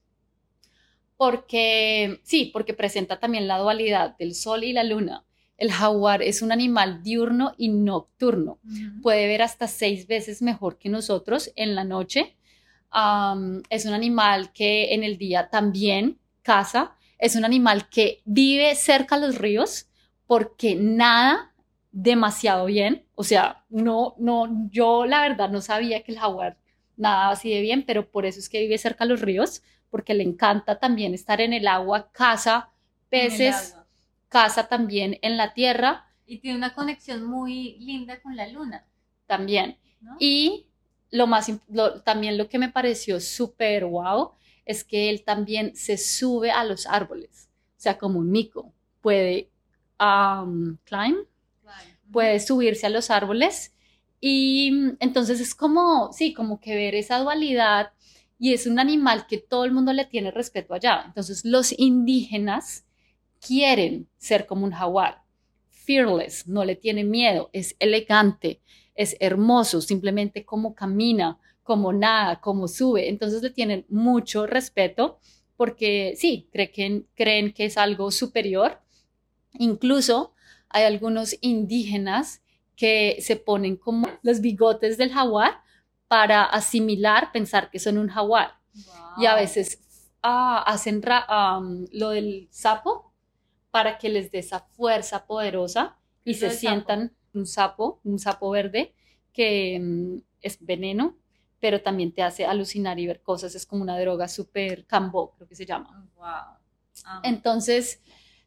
Porque, 1.16 2.20
sí, 2.22 2.50
porque 2.52 2.72
presenta 2.72 3.20
también 3.20 3.46
la 3.46 3.58
dualidad 3.58 4.16
del 4.16 4.34
sol 4.34 4.64
y 4.64 4.72
la 4.72 4.84
luna. 4.84 5.24
El 5.58 5.70
jaguar 5.70 6.22
es 6.22 6.40
un 6.40 6.52
animal 6.52 7.02
diurno 7.02 7.54
y 7.58 7.68
nocturno. 7.68 8.58
Puede 9.02 9.26
ver 9.26 9.42
hasta 9.42 9.68
seis 9.68 10.06
veces 10.06 10.40
mejor 10.40 10.78
que 10.78 10.88
nosotros 10.88 11.52
en 11.54 11.74
la 11.74 11.84
noche. 11.84 12.38
es 13.68 13.84
un 13.84 13.92
animal 13.92 14.52
que 14.54 14.94
en 14.94 15.04
el 15.04 15.18
día 15.18 15.50
también 15.50 16.18
caza. 16.40 16.96
Es 17.18 17.36
un 17.36 17.44
animal 17.44 17.90
que 17.90 18.22
vive 18.24 18.74
cerca 18.74 19.20
de 19.20 19.26
los 19.26 19.36
ríos 19.36 19.90
porque 20.26 20.76
nada 20.76 21.49
demasiado 21.92 22.66
bien. 22.66 23.04
O 23.14 23.24
sea, 23.24 23.64
no, 23.68 24.14
no, 24.18 24.68
yo 24.70 25.06
la 25.06 25.22
verdad 25.22 25.50
no 25.50 25.60
sabía 25.60 26.02
que 26.02 26.12
el 26.12 26.18
jaguar 26.18 26.58
nadaba 26.96 27.32
así 27.32 27.50
de 27.50 27.60
bien, 27.60 27.84
pero 27.86 28.10
por 28.10 28.26
eso 28.26 28.38
es 28.38 28.48
que 28.48 28.60
vive 28.60 28.78
cerca 28.78 29.04
de 29.04 29.10
los 29.10 29.20
ríos, 29.20 29.62
porque 29.90 30.14
le 30.14 30.22
encanta 30.22 30.78
también 30.78 31.14
estar 31.14 31.40
en 31.40 31.52
el 31.52 31.66
agua, 31.66 32.10
caza 32.12 32.70
peces, 33.10 33.76
caza 34.28 34.68
también 34.68 35.18
en 35.22 35.36
la 35.36 35.52
tierra. 35.52 36.06
Y 36.26 36.38
tiene 36.38 36.56
una 36.56 36.74
conexión 36.74 37.24
muy 37.24 37.76
linda 37.80 38.20
con 38.20 38.36
la 38.36 38.48
luna. 38.48 38.86
También. 39.26 39.78
Y 40.18 40.66
lo 41.10 41.26
más, 41.26 41.50
también 42.04 42.38
lo 42.38 42.48
que 42.48 42.58
me 42.58 42.70
pareció 42.70 43.20
súper 43.20 43.84
wow 43.84 44.32
es 44.64 44.84
que 44.84 45.10
él 45.10 45.24
también 45.24 45.74
se 45.74 45.98
sube 45.98 46.52
a 46.52 46.64
los 46.64 46.86
árboles, 46.86 47.50
o 47.76 47.80
sea, 47.80 47.98
como 47.98 48.20
un 48.20 48.30
mico. 48.30 48.72
Puede 49.00 49.50
um, 49.98 50.76
climb, 50.84 51.16
puede 52.12 52.40
subirse 52.40 52.86
a 52.86 52.90
los 52.90 53.10
árboles 53.10 53.74
y 54.20 54.70
mm, 54.72 54.96
entonces 55.00 55.40
es 55.40 55.54
como, 55.54 56.12
sí, 56.12 56.34
como 56.34 56.60
que 56.60 56.74
ver 56.74 56.94
esa 56.94 57.18
dualidad 57.18 57.92
y 58.38 58.54
es 58.54 58.66
un 58.66 58.78
animal 58.78 59.26
que 59.26 59.38
todo 59.38 59.64
el 59.64 59.72
mundo 59.72 59.92
le 59.92 60.06
tiene 60.06 60.30
respeto 60.30 60.74
allá. 60.74 61.04
Entonces 61.06 61.44
los 61.44 61.78
indígenas 61.78 62.86
quieren 63.40 64.08
ser 64.18 64.46
como 64.46 64.64
un 64.64 64.72
jaguar, 64.72 65.22
fearless, 65.70 66.46
no 66.46 66.64
le 66.64 66.76
tiene 66.76 67.04
miedo, 67.04 67.50
es 67.52 67.76
elegante, 67.78 68.60
es 68.94 69.16
hermoso, 69.20 69.80
simplemente 69.80 70.44
como 70.44 70.74
camina, 70.74 71.38
como 71.62 71.92
nada, 71.92 72.40
como 72.40 72.68
sube. 72.68 73.08
Entonces 73.08 73.42
le 73.42 73.50
tienen 73.50 73.86
mucho 73.88 74.46
respeto 74.46 75.18
porque 75.56 76.14
sí, 76.16 76.48
creen, 76.52 77.06
creen 77.14 77.52
que 77.52 77.66
es 77.66 77.76
algo 77.76 78.10
superior 78.10 78.80
Incluso 79.58 80.32
hay 80.70 80.84
algunos 80.84 81.36
indígenas 81.40 82.42
que 82.76 83.18
se 83.20 83.36
ponen 83.36 83.76
como 83.76 84.08
los 84.22 84.40
bigotes 84.40 84.96
del 84.96 85.12
jaguar 85.12 85.60
para 86.08 86.44
asimilar, 86.44 87.30
pensar 87.32 87.70
que 87.70 87.78
son 87.78 87.98
un 87.98 88.08
jaguar. 88.08 88.54
Y 89.18 89.26
a 89.26 89.34
veces 89.34 89.80
ah, 90.22 90.62
hacen 90.66 91.02
lo 91.92 92.10
del 92.10 92.48
sapo 92.50 93.12
para 93.70 93.98
que 93.98 94.08
les 94.08 94.32
dé 94.32 94.38
esa 94.38 94.60
fuerza 94.60 95.26
poderosa 95.26 95.98
y 96.24 96.34
se 96.34 96.50
sientan 96.50 97.12
un 97.34 97.46
sapo, 97.46 98.00
un 98.04 98.18
sapo 98.18 98.50
verde 98.50 98.94
que 99.32 99.78
mm, 99.80 100.22
es 100.42 100.58
veneno, 100.64 101.16
pero 101.60 101.82
también 101.82 102.12
te 102.12 102.22
hace 102.22 102.44
alucinar 102.46 102.98
y 102.98 103.06
ver 103.06 103.22
cosas. 103.22 103.54
Es 103.54 103.66
como 103.66 103.82
una 103.82 103.98
droga 103.98 104.28
súper 104.28 104.86
cambo, 104.86 105.32
creo 105.36 105.48
que 105.48 105.54
se 105.54 105.66
llama. 105.66 106.08
Entonces, 107.22 108.00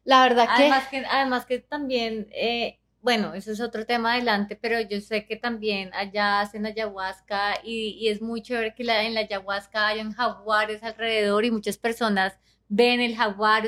la 0.04 0.22
verdad 0.22 0.46
además 0.48 0.88
que... 0.88 1.04
Además 1.04 1.46
que 1.46 1.58
también, 1.58 2.28
eh, 2.32 2.78
bueno, 3.02 3.34
eso 3.34 3.52
es 3.52 3.60
otro 3.60 3.84
tema 3.84 4.14
adelante, 4.14 4.56
pero 4.56 4.80
yo 4.80 5.00
sé 5.00 5.26
que 5.26 5.36
también 5.36 5.92
allá 5.94 6.40
hacen 6.40 6.66
ayahuasca 6.66 7.60
y, 7.62 7.98
y 8.00 8.08
es 8.08 8.22
muy 8.22 8.42
chévere 8.42 8.74
que 8.74 8.84
la, 8.84 9.02
en 9.04 9.14
la 9.14 9.20
ayahuasca 9.20 9.88
hayan 9.88 10.12
jaguares 10.12 10.82
alrededor 10.82 11.44
y 11.44 11.50
muchas 11.50 11.76
personas 11.76 12.34
ven 12.68 13.00
el 13.00 13.16
jaguar, 13.16 13.64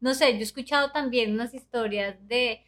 no 0.00 0.14
sé, 0.14 0.32
yo 0.32 0.38
he 0.38 0.42
escuchado 0.42 0.92
también 0.92 1.32
unas 1.32 1.52
historias 1.52 2.16
de, 2.26 2.64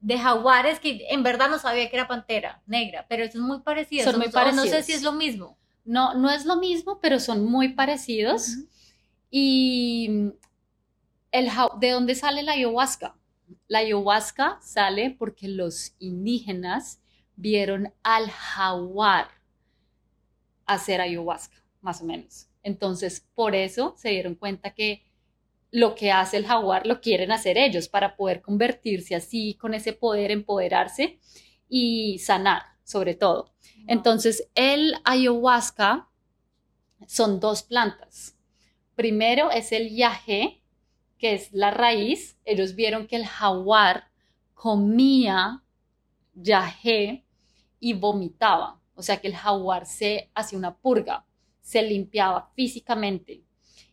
de 0.00 0.18
jaguares 0.18 0.80
que 0.80 1.06
en 1.10 1.22
verdad 1.22 1.50
no 1.50 1.58
sabía 1.58 1.90
que 1.90 1.96
era 1.96 2.08
pantera 2.08 2.62
negra, 2.66 3.06
pero 3.08 3.24
eso 3.24 3.38
es 3.38 3.44
muy 3.44 3.60
parecido. 3.60 4.04
Son 4.10 4.18
muy 4.18 4.30
parecidos. 4.30 4.64
No 4.64 4.70
sé 4.70 4.82
si 4.82 4.92
es 4.92 5.02
lo 5.02 5.12
mismo. 5.12 5.58
No, 5.84 6.14
no 6.14 6.30
es 6.30 6.46
lo 6.46 6.56
mismo, 6.56 6.98
pero 7.00 7.20
son 7.20 7.44
muy 7.44 7.70
parecidos. 7.70 8.58
Y 9.30 10.32
¿de 11.32 11.90
dónde 11.90 12.14
sale 12.14 12.42
la 12.42 12.52
ayahuasca? 12.52 13.16
La 13.68 13.80
ayahuasca 13.80 14.58
sale 14.62 15.14
porque 15.18 15.48
los 15.48 15.94
indígenas 15.98 17.00
vieron 17.36 17.92
al 18.02 18.30
jaguar 18.30 19.28
hacer 20.66 21.00
ayahuasca, 21.00 21.56
más 21.80 22.00
o 22.00 22.04
menos. 22.04 22.48
Entonces, 22.62 23.26
por 23.34 23.54
eso 23.54 23.94
se 23.96 24.10
dieron 24.10 24.34
cuenta 24.34 24.74
que 24.74 25.02
lo 25.70 25.94
que 25.94 26.12
hace 26.12 26.36
el 26.36 26.46
jaguar 26.46 26.86
lo 26.86 27.00
quieren 27.00 27.32
hacer 27.32 27.56
ellos 27.56 27.88
para 27.88 28.16
poder 28.16 28.42
convertirse 28.42 29.14
así, 29.14 29.54
con 29.54 29.74
ese 29.74 29.92
poder, 29.92 30.30
empoderarse 30.30 31.18
y 31.68 32.18
sanar, 32.18 32.62
sobre 32.84 33.14
todo. 33.14 33.54
Entonces, 33.86 34.48
el 34.54 34.94
ayahuasca 35.04 36.08
son 37.06 37.40
dos 37.40 37.62
plantas. 37.62 38.36
Primero 38.94 39.50
es 39.50 39.72
el 39.72 39.94
yagé, 39.94 40.59
que 41.20 41.34
es 41.34 41.52
la 41.52 41.70
raíz, 41.70 42.38
ellos 42.46 42.74
vieron 42.74 43.06
que 43.06 43.16
el 43.16 43.26
jaguar 43.26 44.08
comía 44.54 45.62
yagé 46.32 47.26
y 47.78 47.92
vomitaba. 47.92 48.80
O 48.94 49.02
sea 49.02 49.20
que 49.20 49.28
el 49.28 49.36
jaguar 49.36 49.84
se 49.84 50.30
hacía 50.34 50.58
una 50.58 50.74
purga, 50.74 51.26
se 51.60 51.82
limpiaba 51.82 52.50
físicamente. 52.56 53.42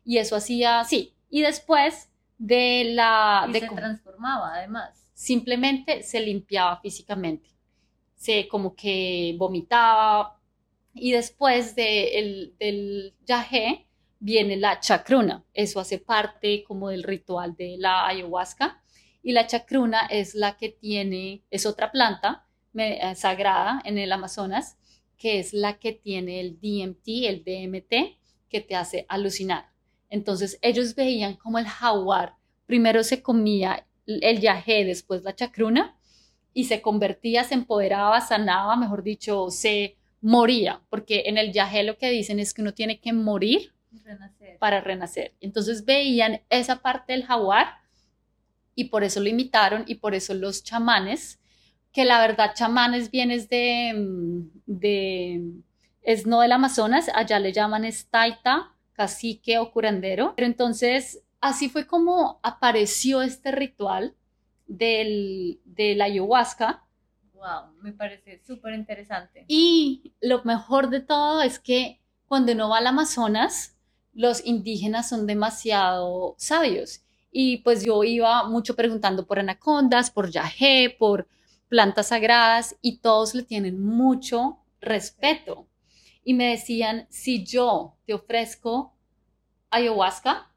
Y 0.06 0.18
eso 0.18 0.38
hacía, 0.38 0.86
sí. 0.86 1.16
Y 1.30 1.42
después 1.42 2.10
de 2.38 2.86
la... 2.94 3.48
se 3.52 3.68
transformaba 3.68 4.56
además. 4.56 5.12
Simplemente 5.14 6.04
se 6.04 6.22
limpiaba 6.22 6.80
físicamente. 6.80 7.50
Se 8.16 8.48
como 8.48 8.74
que 8.74 9.36
vomitaba. 9.38 10.40
Y 10.94 11.12
después 11.12 11.76
de 11.76 12.54
del 12.58 13.14
yagé, 13.26 13.87
viene 14.20 14.58
la 14.58 14.80
chacruna. 14.80 15.44
Eso 15.54 15.80
hace 15.80 16.00
parte 16.00 16.64
como 16.64 16.90
del 16.90 17.04
ritual 17.04 17.56
de 17.56 17.76
la 17.78 18.08
ayahuasca. 18.08 18.82
Y 19.24 19.32
la 19.34 19.48
chacruna 19.48 20.06
es 20.08 20.36
la 20.36 20.58
que 20.58 20.70
tiene, 20.70 21.44
es 21.50 21.66
otra 21.66 21.92
planta 21.92 22.46
eh, 22.76 23.16
sagrada 23.16 23.82
en 23.84 23.98
el 23.98 24.12
Amazonas, 24.12 24.78
que 25.18 25.40
es 25.40 25.54
la 25.54 25.80
que 25.80 25.94
tiene 25.94 26.40
el 26.40 26.60
DMT, 26.60 27.08
el 27.26 27.44
DMT, 27.44 28.18
que 28.50 28.62
te 28.62 28.76
hace 28.76 29.06
alucinar. 29.10 29.72
Entonces 30.10 30.58
ellos 30.62 30.96
veían 30.96 31.36
como 31.36 31.60
el 31.60 31.66
jaguar 31.66 32.38
primero 32.68 33.04
se 33.04 33.24
comía 33.24 33.88
el 34.06 34.40
yagé, 34.40 34.86
después 34.86 35.24
la 35.24 35.34
chacruna, 35.34 35.98
y 36.54 36.66
se 36.66 36.82
convertía, 36.82 37.44
se 37.44 37.56
empoderaba, 37.56 38.22
sanaba, 38.22 38.76
mejor 38.76 39.04
dicho, 39.04 39.50
se 39.50 39.98
moría, 40.22 40.82
porque 40.90 41.24
en 41.26 41.38
el 41.38 41.52
yagé 41.52 41.84
lo 41.84 41.98
que 41.98 42.12
dicen 42.12 42.40
es 42.40 42.54
que 42.54 42.62
uno 42.62 42.74
tiene 42.74 43.00
que 43.00 43.14
morir 43.14 43.74
para 44.60 44.82
renacer. 44.82 45.36
Entonces 45.40 45.86
veían 45.86 46.42
esa 46.50 46.82
parte 46.82 47.14
del 47.14 47.26
jaguar 47.26 47.68
y 48.76 48.86
por 48.86 49.04
eso 49.04 49.20
lo 49.20 49.28
imitaron 49.28 49.84
y 49.88 49.96
por 49.96 50.14
eso 50.14 50.34
los 50.34 50.64
chamanes, 50.64 51.40
que 51.92 52.06
la 52.06 52.20
verdad 52.20 52.54
chamanes 52.54 53.10
vienes 53.10 53.50
de, 53.50 53.94
mm, 53.96 54.42
de 54.66 55.42
es 56.04 56.26
no 56.26 56.42
del 56.42 56.54
Amazonas, 56.54 57.10
allá 57.14 57.40
le 57.40 57.52
llaman 57.52 57.84
estaita, 57.84 58.74
cacique 58.94 59.60
o 59.60 59.72
curandero. 59.72 60.34
Pero 60.36 60.48
entonces 60.48 61.24
así 61.42 61.70
fue 61.70 61.86
como 61.86 62.40
apareció 62.44 63.22
este 63.22 63.52
ritual 63.52 64.16
del, 64.68 65.60
de 65.66 65.96
la 65.96 66.06
ayahuasca. 66.06 66.84
Wow, 67.34 67.74
me 67.82 67.94
parece 67.94 68.42
súper 68.46 68.74
interesante. 68.74 69.46
Y 69.48 70.14
lo 70.22 70.44
mejor 70.44 70.90
de 70.90 71.02
todo 71.02 71.42
es 71.42 71.60
que 71.60 72.02
cuando 72.26 72.52
uno 72.52 72.70
va 72.70 72.80
al 72.80 72.88
Amazonas, 72.88 73.77
los 74.18 74.44
indígenas 74.44 75.08
son 75.10 75.28
demasiado 75.28 76.34
sabios. 76.40 77.04
Y 77.32 77.58
pues 77.58 77.86
yo 77.86 78.04
iba 78.04 78.50
mucho 78.50 78.76
preguntando 78.76 79.28
por 79.28 79.38
anacondas, 79.38 80.10
por 80.10 80.32
yagé, 80.32 80.96
por 80.98 81.28
plantas 81.70 82.08
sagradas 82.08 82.76
y 82.82 82.98
todos 82.98 83.36
le 83.36 83.44
tienen 83.44 83.80
mucho 83.80 84.58
respeto. 84.82 85.68
Y 86.24 86.34
me 86.34 86.50
decían, 86.50 87.06
si 87.12 87.46
yo 87.46 87.96
te 88.08 88.16
ofrezco 88.16 88.96
ayahuasca, 89.70 90.52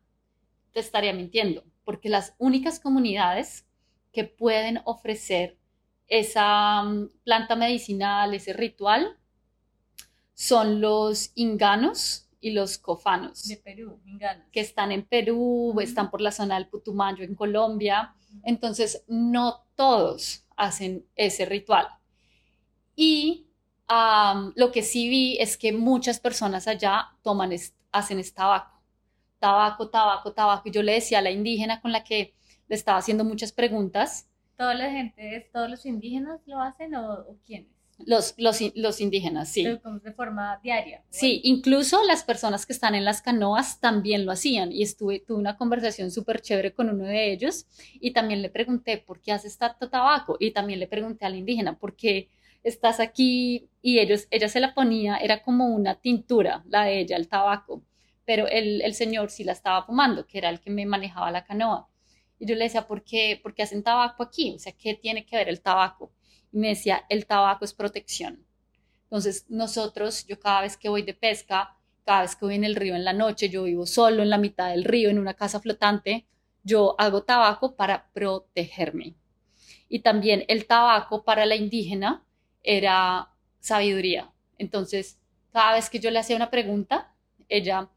te 0.72 0.80
estaría 0.80 1.12
mintiendo, 1.12 1.62
porque 1.84 2.08
las 2.08 2.34
únicas 2.38 2.80
comunidades 2.80 3.66
que 4.10 4.24
pueden 4.24 4.80
ofrecer 4.86 5.58
esa 6.06 6.82
mm, 6.82 7.10
planta 7.24 7.56
medicinal, 7.56 8.32
ese 8.32 8.54
ritual, 8.54 9.18
son 10.32 10.80
los 10.80 11.32
inganos, 11.34 12.29
y 12.40 12.50
los 12.50 12.78
cofanos. 12.78 13.46
De 13.46 13.56
Perú, 13.56 14.00
Que 14.50 14.60
están 14.60 14.92
en 14.92 15.04
Perú, 15.04 15.78
están 15.80 16.10
por 16.10 16.20
la 16.20 16.32
zona 16.32 16.54
del 16.56 16.68
Putumayo 16.68 17.24
en 17.24 17.34
Colombia. 17.34 18.14
Entonces, 18.42 19.04
no 19.08 19.66
todos 19.74 20.46
hacen 20.56 21.06
ese 21.16 21.44
ritual. 21.44 21.86
Y 22.96 23.46
lo 24.54 24.70
que 24.72 24.82
sí 24.82 25.08
vi 25.08 25.38
es 25.38 25.56
que 25.56 25.72
muchas 25.72 26.20
personas 26.20 26.68
allá 26.68 27.10
toman, 27.22 27.50
hacen 27.92 28.22
tabaco, 28.32 28.80
tabaco, 29.38 29.90
tabaco, 29.90 30.32
tabaco. 30.32 30.68
Y 30.68 30.72
yo 30.72 30.82
le 30.82 30.92
decía 30.92 31.18
a 31.18 31.22
la 31.22 31.30
indígena 31.30 31.80
con 31.80 31.92
la 31.92 32.04
que 32.04 32.34
le 32.68 32.76
estaba 32.76 32.98
haciendo 32.98 33.24
muchas 33.24 33.52
preguntas. 33.52 34.28
¿Toda 34.56 34.74
la 34.74 34.90
gente, 34.90 35.48
todos 35.52 35.68
los 35.68 35.86
indígenas 35.86 36.40
lo 36.46 36.60
hacen 36.60 36.94
o, 36.94 37.12
o 37.20 37.36
quiénes? 37.44 37.79
Los, 38.06 38.34
los, 38.38 39.00
indígenas, 39.00 39.48
sí. 39.48 39.64
de 39.64 40.12
forma 40.12 40.58
diaria. 40.62 41.02
Sí, 41.10 41.40
incluso 41.44 42.02
las 42.04 42.24
personas 42.24 42.66
que 42.66 42.72
están 42.72 42.94
en 42.94 43.04
las 43.04 43.22
canoas 43.22 43.80
también 43.80 44.24
lo 44.24 44.32
hacían 44.32 44.72
y 44.72 44.82
estuve, 44.82 45.20
tuve 45.20 45.38
una 45.38 45.56
conversación 45.56 46.10
súper 46.10 46.40
chévere 46.40 46.72
con 46.72 46.88
uno 46.88 47.04
de 47.04 47.32
ellos 47.32 47.66
y 47.94 48.12
también 48.12 48.42
le 48.42 48.50
pregunté 48.50 48.98
por 48.98 49.20
qué 49.20 49.32
haces 49.32 49.58
tanto 49.58 49.90
tabaco 49.90 50.36
y 50.40 50.52
también 50.52 50.80
le 50.80 50.86
pregunté 50.86 51.26
al 51.26 51.36
indígena 51.36 51.78
por 51.78 51.94
qué 51.96 52.28
estás 52.62 53.00
aquí 53.00 53.68
y 53.82 53.98
ellos, 53.98 54.26
ella 54.30 54.48
se 54.48 54.60
la 54.60 54.74
ponía, 54.74 55.16
era 55.16 55.42
como 55.42 55.66
una 55.66 55.94
tintura, 55.96 56.64
la 56.68 56.84
de 56.84 57.00
ella, 57.00 57.16
el 57.16 57.28
tabaco, 57.28 57.82
pero 58.24 58.46
el, 58.48 58.82
el 58.82 58.94
señor 58.94 59.30
sí 59.30 59.44
la 59.44 59.52
estaba 59.52 59.84
fumando, 59.84 60.26
que 60.26 60.38
era 60.38 60.50
el 60.50 60.60
que 60.60 60.70
me 60.70 60.86
manejaba 60.86 61.30
la 61.30 61.44
canoa. 61.44 61.88
Y 62.38 62.46
yo 62.46 62.54
le 62.54 62.64
decía, 62.64 62.86
¿por 62.86 63.04
qué, 63.04 63.38
¿por 63.42 63.54
qué 63.54 63.62
hacen 63.62 63.82
tabaco 63.82 64.22
aquí? 64.22 64.54
O 64.56 64.58
sea, 64.58 64.72
¿qué 64.72 64.94
tiene 64.94 65.26
que 65.26 65.36
ver 65.36 65.48
el 65.48 65.60
tabaco? 65.60 66.10
Y 66.52 66.58
me 66.58 66.68
decía, 66.68 67.04
el 67.08 67.26
tabaco 67.26 67.64
es 67.64 67.74
protección. 67.74 68.44
Entonces, 69.04 69.46
nosotros, 69.48 70.26
yo 70.26 70.38
cada 70.38 70.62
vez 70.62 70.76
que 70.76 70.88
voy 70.88 71.02
de 71.02 71.14
pesca, 71.14 71.76
cada 72.04 72.22
vez 72.22 72.36
que 72.36 72.44
voy 72.44 72.54
en 72.54 72.64
el 72.64 72.76
río 72.76 72.94
en 72.94 73.04
la 73.04 73.12
noche, 73.12 73.48
yo 73.48 73.64
vivo 73.64 73.86
solo 73.86 74.22
en 74.22 74.30
la 74.30 74.38
mitad 74.38 74.70
del 74.70 74.84
río, 74.84 75.10
en 75.10 75.18
una 75.18 75.34
casa 75.34 75.60
flotante, 75.60 76.26
yo 76.62 76.94
hago 76.98 77.22
tabaco 77.22 77.74
para 77.76 78.10
protegerme. 78.12 79.14
Y 79.88 80.00
también 80.00 80.44
el 80.48 80.66
tabaco 80.66 81.24
para 81.24 81.46
la 81.46 81.56
indígena 81.56 82.24
era 82.62 83.30
sabiduría. 83.58 84.30
Entonces, 84.58 85.18
cada 85.52 85.74
vez 85.74 85.90
que 85.90 85.98
yo 85.98 86.10
le 86.10 86.18
hacía 86.18 86.36
una 86.36 86.50
pregunta, 86.50 87.14
ella 87.48 87.90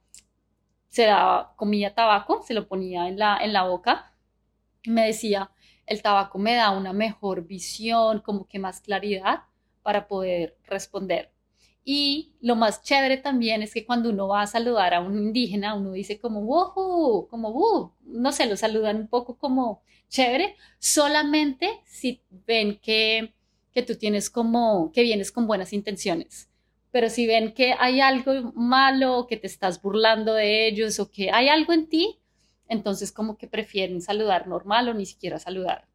se 0.89 1.05
daba, 1.05 1.55
comía 1.55 1.93
tabaco, 1.93 2.43
se 2.45 2.53
lo 2.53 2.67
ponía 2.67 3.07
en 3.07 3.17
la, 3.17 3.37
en 3.37 3.53
la 3.53 3.63
boca 3.63 4.13
y 4.83 4.89
me 4.89 5.05
decía, 5.07 5.49
el 5.85 6.01
tabaco 6.01 6.37
me 6.39 6.55
da 6.55 6.71
una 6.71 6.93
mejor 6.93 7.45
visión, 7.45 8.21
como 8.21 8.47
que 8.47 8.59
más 8.59 8.81
claridad 8.81 9.43
para 9.81 10.07
poder 10.07 10.57
responder. 10.65 11.31
Y 11.85 12.33
lo 12.39 12.55
más 12.55 12.81
chévere 12.81 13.17
también 13.17 13.61
es 13.61 13.73
que 13.73 13.85
cuando 13.85 14.09
uno 14.09 14.29
va 14.29 14.41
a 14.41 14.47
saludar 14.47 14.93
a 14.93 15.01
un 15.01 15.17
indígena, 15.17 15.73
uno 15.73 15.91
dice 15.91 16.17
como, 16.17 16.41
wow, 16.43 17.27
como, 17.27 17.93
no 18.05 18.31
sé, 18.31 18.45
lo 18.45 18.55
saludan 18.55 18.97
un 18.97 19.07
poco 19.07 19.37
como 19.37 19.81
chévere, 20.07 20.55
solamente 20.79 21.81
si 21.85 22.21
ven 22.29 22.79
que, 22.79 23.33
que 23.73 23.83
tú 23.83 23.95
tienes 23.95 24.29
como, 24.29 24.91
que 24.93 25.03
vienes 25.03 25.31
con 25.31 25.45
buenas 25.45 25.73
intenciones. 25.73 26.49
Pero 26.91 27.09
si 27.09 27.27
ven 27.27 27.53
que 27.53 27.73
hay 27.77 27.99
algo 27.99 28.53
malo, 28.53 29.25
que 29.27 29.35
te 29.35 29.47
estás 29.47 29.81
burlando 29.81 30.35
de 30.35 30.67
ellos 30.67 30.99
o 30.99 31.11
que 31.11 31.31
hay 31.31 31.49
algo 31.49 31.73
en 31.73 31.89
ti, 31.89 32.19
entonces 32.73 33.11
como 33.11 33.37
que 33.37 33.47
prefieren 33.47 34.01
saludar 34.01 34.47
normal 34.47 34.89
o 34.89 34.93
ni 34.93 35.05
siquiera 35.05 35.39
saludar. 35.39 35.87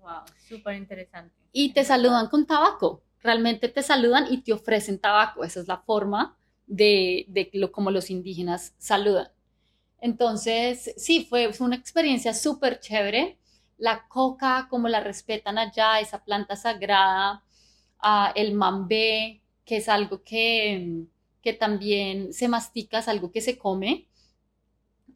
Wow, 0.00 0.22
súper 0.48 0.76
interesante. 0.76 1.34
Y 1.52 1.72
te 1.72 1.84
saludan 1.84 2.28
con 2.28 2.46
tabaco, 2.46 3.02
realmente 3.20 3.68
te 3.68 3.82
saludan 3.82 4.26
y 4.30 4.38
te 4.38 4.52
ofrecen 4.52 4.98
tabaco, 4.98 5.44
esa 5.44 5.60
es 5.60 5.68
la 5.68 5.78
forma 5.78 6.36
de, 6.66 7.26
de 7.28 7.50
lo, 7.52 7.70
como 7.70 7.90
los 7.90 8.10
indígenas 8.10 8.74
saludan. 8.78 9.28
Entonces, 10.00 10.92
sí, 10.96 11.26
fue, 11.28 11.48
una 11.60 11.76
experiencia 11.76 12.34
súper 12.34 12.80
chévere. 12.80 13.38
La 13.78 14.08
coca, 14.08 14.66
como 14.68 14.88
la 14.88 15.00
respetan 15.00 15.58
allá, 15.58 16.00
esa 16.00 16.24
planta 16.24 16.56
sagrada, 16.56 17.44
uh, 18.02 18.32
el 18.34 18.54
mambé, 18.54 19.42
que 19.64 19.76
es 19.76 19.88
algo 19.88 20.22
que, 20.24 21.04
que 21.40 21.52
también 21.52 22.32
se 22.32 22.48
mastica, 22.48 22.98
es 22.98 23.08
algo 23.08 23.30
que 23.30 23.40
se 23.40 23.58
come 23.58 24.08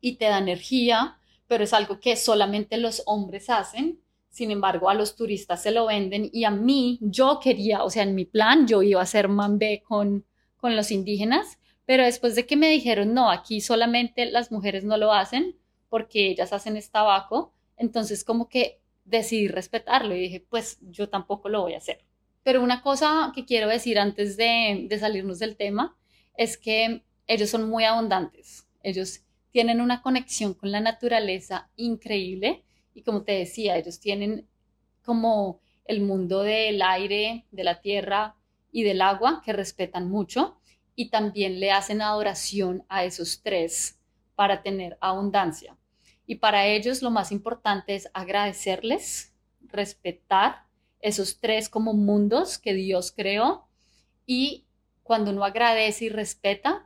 y 0.00 0.16
te 0.16 0.26
da 0.26 0.38
energía, 0.38 1.18
pero 1.46 1.64
es 1.64 1.72
algo 1.72 2.00
que 2.00 2.16
solamente 2.16 2.76
los 2.76 3.02
hombres 3.06 3.50
hacen. 3.50 4.00
Sin 4.30 4.50
embargo, 4.50 4.90
a 4.90 4.94
los 4.94 5.16
turistas 5.16 5.62
se 5.62 5.70
lo 5.70 5.86
venden 5.86 6.28
y 6.32 6.44
a 6.44 6.50
mí, 6.50 6.98
yo 7.00 7.40
quería, 7.42 7.84
o 7.84 7.90
sea, 7.90 8.02
en 8.02 8.14
mi 8.14 8.24
plan, 8.24 8.66
yo 8.66 8.82
iba 8.82 9.00
a 9.00 9.04
hacer 9.04 9.28
mambé 9.28 9.82
con, 9.82 10.24
con 10.56 10.76
los 10.76 10.90
indígenas, 10.90 11.58
pero 11.86 12.04
después 12.04 12.34
de 12.34 12.46
que 12.46 12.56
me 12.56 12.68
dijeron, 12.68 13.14
no, 13.14 13.30
aquí 13.30 13.60
solamente 13.60 14.26
las 14.26 14.52
mujeres 14.52 14.84
no 14.84 14.96
lo 14.96 15.12
hacen 15.12 15.56
porque 15.88 16.28
ellas 16.28 16.52
hacen 16.52 16.76
este 16.76 16.92
tabaco, 16.92 17.54
entonces 17.76 18.24
como 18.24 18.48
que 18.48 18.80
decidí 19.04 19.48
respetarlo 19.48 20.14
y 20.14 20.20
dije, 20.20 20.44
pues 20.48 20.78
yo 20.82 21.08
tampoco 21.08 21.48
lo 21.48 21.62
voy 21.62 21.74
a 21.74 21.78
hacer. 21.78 22.04
Pero 22.42 22.62
una 22.62 22.82
cosa 22.82 23.32
que 23.34 23.44
quiero 23.44 23.68
decir 23.68 23.98
antes 23.98 24.36
de, 24.36 24.86
de 24.88 24.98
salirnos 24.98 25.38
del 25.38 25.56
tema 25.56 25.96
es 26.36 26.56
que 26.58 27.02
ellos 27.26 27.50
son 27.50 27.68
muy 27.68 27.84
abundantes. 27.84 28.66
Ellos 28.82 29.22
tienen 29.56 29.80
una 29.80 30.02
conexión 30.02 30.52
con 30.52 30.70
la 30.70 30.80
naturaleza 30.80 31.70
increíble 31.76 32.62
y 32.92 33.00
como 33.00 33.22
te 33.22 33.32
decía, 33.32 33.78
ellos 33.78 34.00
tienen 34.00 34.46
como 35.02 35.62
el 35.86 36.02
mundo 36.02 36.42
del 36.42 36.82
aire, 36.82 37.46
de 37.52 37.64
la 37.64 37.80
tierra 37.80 38.36
y 38.70 38.82
del 38.82 39.00
agua 39.00 39.40
que 39.42 39.54
respetan 39.54 40.10
mucho 40.10 40.60
y 40.94 41.08
también 41.08 41.58
le 41.58 41.70
hacen 41.70 42.02
adoración 42.02 42.84
a 42.90 43.04
esos 43.04 43.40
tres 43.42 43.98
para 44.34 44.62
tener 44.62 44.98
abundancia. 45.00 45.78
Y 46.26 46.34
para 46.34 46.66
ellos 46.66 47.00
lo 47.00 47.10
más 47.10 47.32
importante 47.32 47.94
es 47.94 48.10
agradecerles, 48.12 49.32
respetar 49.62 50.66
esos 51.00 51.40
tres 51.40 51.70
como 51.70 51.94
mundos 51.94 52.58
que 52.58 52.74
Dios 52.74 53.10
creó 53.10 53.66
y 54.26 54.66
cuando 55.02 55.30
uno 55.30 55.46
agradece 55.46 56.04
y 56.04 56.08
respeta, 56.10 56.85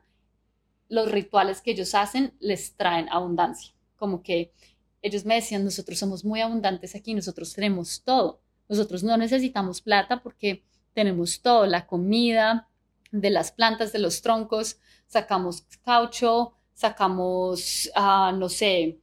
los 0.91 1.11
rituales 1.11 1.63
que 1.63 1.71
ellos 1.71 1.95
hacen 1.95 2.35
les 2.41 2.77
traen 2.77 3.09
abundancia. 3.09 3.73
Como 3.97 4.23
que 4.23 4.53
ellos 5.01 5.25
me 5.25 5.37
decían, 5.37 5.65
nosotros 5.65 5.99
somos 5.99 6.25
muy 6.25 6.43
abundantes 6.43 6.95
aquí, 6.95 7.15
nosotros 7.15 7.55
tenemos 7.55 8.03
todo. 8.03 8.43
Nosotros 8.69 9.03
no 9.03 9.17
necesitamos 9.17 9.81
plata 9.81 10.23
porque 10.23 10.65
tenemos 10.93 11.41
todo, 11.41 11.65
la 11.65 11.87
comida, 11.87 12.69
de 13.13 13.31
las 13.31 13.53
plantas, 13.53 13.93
de 13.93 14.01
los 14.01 14.21
troncos, 14.21 14.79
sacamos 15.07 15.63
caucho, 15.85 16.55
sacamos, 16.75 17.91
ah, 17.95 18.33
no 18.37 18.49
sé, 18.49 18.99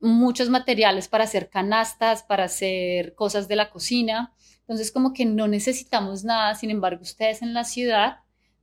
muchos 0.00 0.48
materiales 0.50 1.08
para 1.08 1.24
hacer 1.24 1.48
canastas, 1.48 2.22
para 2.22 2.44
hacer 2.44 3.14
cosas 3.14 3.48
de 3.48 3.56
la 3.56 3.70
cocina. 3.70 4.34
Entonces, 4.60 4.90
como 4.90 5.12
que 5.12 5.24
no 5.24 5.48
necesitamos 5.48 6.24
nada, 6.24 6.54
sin 6.54 6.70
embargo, 6.70 7.02
ustedes 7.02 7.42
en 7.42 7.54
la 7.54 7.64
ciudad 7.64 8.20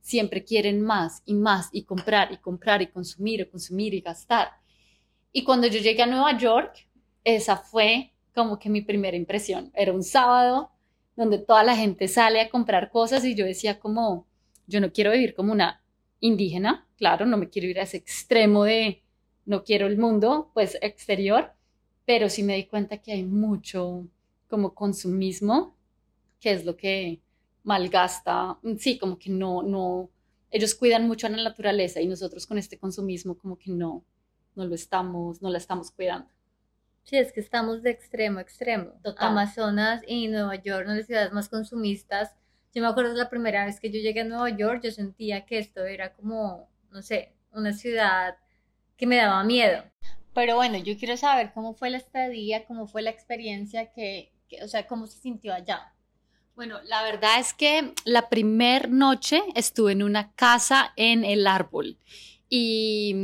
siempre 0.08 0.42
quieren 0.42 0.80
más 0.80 1.22
y 1.26 1.34
más 1.34 1.68
y 1.70 1.82
comprar 1.82 2.32
y 2.32 2.38
comprar 2.38 2.80
y 2.80 2.86
consumir 2.86 3.40
y 3.40 3.44
consumir 3.44 3.92
y 3.92 4.00
gastar. 4.00 4.48
Y 5.32 5.44
cuando 5.44 5.66
yo 5.66 5.80
llegué 5.80 6.02
a 6.02 6.06
Nueva 6.06 6.38
York, 6.38 6.88
esa 7.24 7.58
fue 7.58 8.14
como 8.34 8.58
que 8.58 8.70
mi 8.70 8.80
primera 8.80 9.18
impresión. 9.18 9.70
Era 9.74 9.92
un 9.92 10.02
sábado 10.02 10.70
donde 11.14 11.38
toda 11.38 11.62
la 11.62 11.76
gente 11.76 12.08
sale 12.08 12.40
a 12.40 12.48
comprar 12.48 12.90
cosas 12.90 13.22
y 13.26 13.34
yo 13.34 13.44
decía 13.44 13.78
como, 13.78 14.26
yo 14.66 14.80
no 14.80 14.92
quiero 14.92 15.12
vivir 15.12 15.34
como 15.34 15.52
una 15.52 15.82
indígena, 16.20 16.86
claro, 16.96 17.26
no 17.26 17.36
me 17.36 17.50
quiero 17.50 17.68
ir 17.68 17.78
a 17.78 17.82
ese 17.82 17.98
extremo 17.98 18.64
de 18.64 19.02
no 19.44 19.62
quiero 19.62 19.86
el 19.86 19.98
mundo, 19.98 20.50
pues 20.54 20.78
exterior, 20.80 21.52
pero 22.06 22.30
sí 22.30 22.42
me 22.42 22.56
di 22.56 22.64
cuenta 22.64 22.96
que 22.96 23.12
hay 23.12 23.24
mucho 23.24 24.08
como 24.48 24.74
consumismo, 24.74 25.76
que 26.40 26.52
es 26.52 26.64
lo 26.64 26.78
que 26.78 27.20
malgasta, 27.68 28.58
mm, 28.62 28.76
sí, 28.78 28.98
como 28.98 29.18
que 29.18 29.30
no, 29.30 29.62
no, 29.62 30.10
ellos 30.50 30.74
cuidan 30.74 31.06
mucho 31.06 31.26
a 31.26 31.30
la 31.30 31.44
naturaleza 31.44 32.00
y 32.00 32.08
nosotros 32.08 32.46
con 32.46 32.56
este 32.56 32.78
consumismo 32.78 33.36
como 33.36 33.58
que 33.58 33.70
no, 33.70 34.04
no 34.56 34.64
lo 34.64 34.74
estamos, 34.74 35.42
no 35.42 35.50
la 35.50 35.58
estamos 35.58 35.90
cuidando. 35.90 36.30
Sí, 37.04 37.16
es 37.16 37.30
que 37.32 37.40
estamos 37.40 37.82
de 37.82 37.90
extremo 37.90 38.38
a 38.38 38.42
extremo. 38.42 38.92
Amazonas 39.18 40.02
y 40.06 40.28
Nueva 40.28 40.56
York, 40.56 40.84
una 40.84 40.94
de 40.94 41.00
las 41.00 41.06
ciudades 41.06 41.32
más 41.32 41.48
consumistas. 41.48 42.34
Yo 42.74 42.82
me 42.82 42.88
acuerdo 42.88 43.12
la 43.14 43.30
primera 43.30 43.66
vez 43.66 43.80
que 43.80 43.90
yo 43.90 44.00
llegué 44.00 44.20
a 44.20 44.24
Nueva 44.24 44.50
York, 44.50 44.82
yo 44.82 44.90
sentía 44.90 45.44
que 45.44 45.58
esto 45.58 45.84
era 45.84 46.14
como, 46.14 46.68
no 46.90 47.02
sé, 47.02 47.34
una 47.52 47.72
ciudad 47.72 48.36
que 48.96 49.06
me 49.06 49.16
daba 49.16 49.44
miedo. 49.44 49.84
Pero 50.34 50.56
bueno, 50.56 50.78
yo 50.78 50.96
quiero 50.98 51.16
saber 51.16 51.52
cómo 51.52 51.74
fue 51.74 51.90
la 51.90 51.98
estadía, 51.98 52.64
cómo 52.66 52.86
fue 52.86 53.02
la 53.02 53.10
experiencia, 53.10 53.92
que, 53.92 54.32
que 54.48 54.62
o 54.62 54.68
sea, 54.68 54.86
cómo 54.86 55.06
se 55.06 55.18
sintió 55.18 55.52
allá. 55.52 55.92
Bueno, 56.58 56.80
la 56.86 57.04
verdad 57.04 57.38
es 57.38 57.54
que 57.54 57.94
la 58.04 58.28
primer 58.28 58.90
noche 58.90 59.44
estuve 59.54 59.92
en 59.92 60.02
una 60.02 60.32
casa 60.32 60.92
en 60.96 61.24
el 61.24 61.46
árbol 61.46 61.98
y 62.48 63.14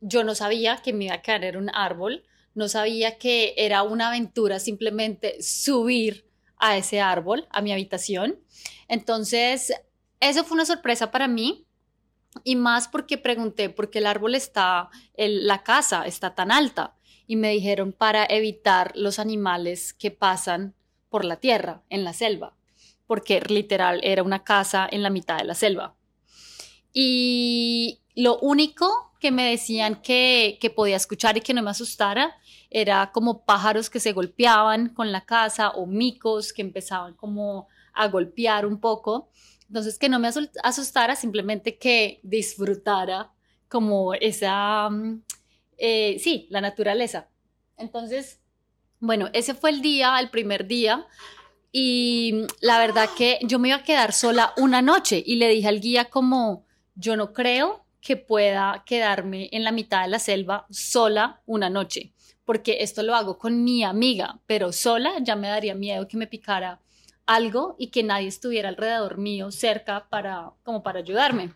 yo 0.00 0.24
no 0.24 0.34
sabía 0.34 0.78
que 0.78 0.94
me 0.94 1.04
iba 1.04 1.14
a 1.16 1.20
caer 1.20 1.58
un 1.58 1.68
árbol, 1.74 2.24
no 2.54 2.68
sabía 2.68 3.18
que 3.18 3.52
era 3.58 3.82
una 3.82 4.08
aventura 4.08 4.58
simplemente 4.60 5.42
subir 5.42 6.26
a 6.56 6.78
ese 6.78 7.02
árbol, 7.02 7.46
a 7.50 7.60
mi 7.60 7.70
habitación. 7.70 8.40
Entonces, 8.88 9.74
eso 10.18 10.42
fue 10.44 10.54
una 10.54 10.64
sorpresa 10.64 11.10
para 11.10 11.28
mí 11.28 11.66
y 12.44 12.56
más 12.56 12.88
porque 12.88 13.18
pregunté 13.18 13.68
por 13.68 13.90
qué 13.90 13.98
el 13.98 14.06
árbol 14.06 14.34
está, 14.36 14.88
la 15.18 15.62
casa 15.64 16.06
está 16.06 16.34
tan 16.34 16.50
alta 16.50 16.96
y 17.26 17.36
me 17.36 17.50
dijeron 17.50 17.92
para 17.92 18.24
evitar 18.24 18.92
los 18.96 19.18
animales 19.18 19.92
que 19.92 20.10
pasan 20.10 20.74
por 21.10 21.26
la 21.26 21.36
tierra 21.36 21.82
en 21.90 22.04
la 22.04 22.14
selva. 22.14 22.56
Porque 23.10 23.40
literal 23.48 23.98
era 24.04 24.22
una 24.22 24.44
casa 24.44 24.88
en 24.88 25.02
la 25.02 25.10
mitad 25.10 25.38
de 25.38 25.44
la 25.44 25.56
selva. 25.56 25.96
Y 26.92 28.02
lo 28.14 28.38
único 28.38 28.86
que 29.18 29.32
me 29.32 29.50
decían 29.50 30.00
que, 30.00 30.58
que 30.60 30.70
podía 30.70 30.94
escuchar 30.94 31.36
y 31.36 31.40
que 31.40 31.52
no 31.52 31.60
me 31.60 31.70
asustara 31.70 32.36
era 32.70 33.10
como 33.10 33.44
pájaros 33.44 33.90
que 33.90 33.98
se 33.98 34.12
golpeaban 34.12 34.90
con 34.90 35.10
la 35.10 35.22
casa 35.22 35.70
o 35.70 35.86
micos 35.86 36.52
que 36.52 36.62
empezaban 36.62 37.14
como 37.14 37.66
a 37.94 38.06
golpear 38.06 38.64
un 38.64 38.78
poco. 38.78 39.28
Entonces, 39.66 39.98
que 39.98 40.08
no 40.08 40.20
me 40.20 40.28
asustara, 40.62 41.16
simplemente 41.16 41.78
que 41.78 42.20
disfrutara 42.22 43.32
como 43.68 44.14
esa, 44.14 44.88
mm, 44.88 45.24
eh, 45.78 46.16
sí, 46.20 46.46
la 46.48 46.60
naturaleza. 46.60 47.28
Entonces, 47.76 48.40
bueno, 49.00 49.30
ese 49.32 49.54
fue 49.54 49.70
el 49.70 49.82
día, 49.82 50.20
el 50.20 50.30
primer 50.30 50.68
día. 50.68 51.08
Y 51.72 52.46
la 52.60 52.78
verdad 52.78 53.08
que 53.16 53.38
yo 53.42 53.58
me 53.58 53.68
iba 53.68 53.78
a 53.78 53.84
quedar 53.84 54.12
sola 54.12 54.52
una 54.56 54.82
noche 54.82 55.22
y 55.24 55.36
le 55.36 55.48
dije 55.48 55.68
al 55.68 55.80
guía 55.80 56.06
como, 56.06 56.64
yo 56.94 57.16
no 57.16 57.32
creo 57.32 57.84
que 58.00 58.16
pueda 58.16 58.82
quedarme 58.86 59.48
en 59.52 59.62
la 59.62 59.72
mitad 59.72 60.02
de 60.02 60.08
la 60.08 60.18
selva 60.18 60.66
sola 60.70 61.42
una 61.46 61.70
noche, 61.70 62.12
porque 62.44 62.78
esto 62.80 63.02
lo 63.02 63.14
hago 63.14 63.38
con 63.38 63.62
mi 63.62 63.84
amiga, 63.84 64.40
pero 64.46 64.72
sola 64.72 65.12
ya 65.22 65.36
me 65.36 65.48
daría 65.48 65.74
miedo 65.74 66.08
que 66.08 66.16
me 66.16 66.26
picara 66.26 66.80
algo 67.26 67.76
y 67.78 67.88
que 67.88 68.02
nadie 68.02 68.26
estuviera 68.26 68.68
alrededor 68.68 69.18
mío 69.18 69.52
cerca 69.52 70.08
para 70.08 70.50
como 70.64 70.82
para 70.82 70.98
ayudarme. 70.98 71.52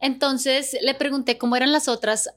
Entonces 0.00 0.76
le 0.80 0.94
pregunté 0.94 1.38
cómo 1.38 1.54
eran 1.54 1.70
las 1.70 1.86
otras 1.86 2.30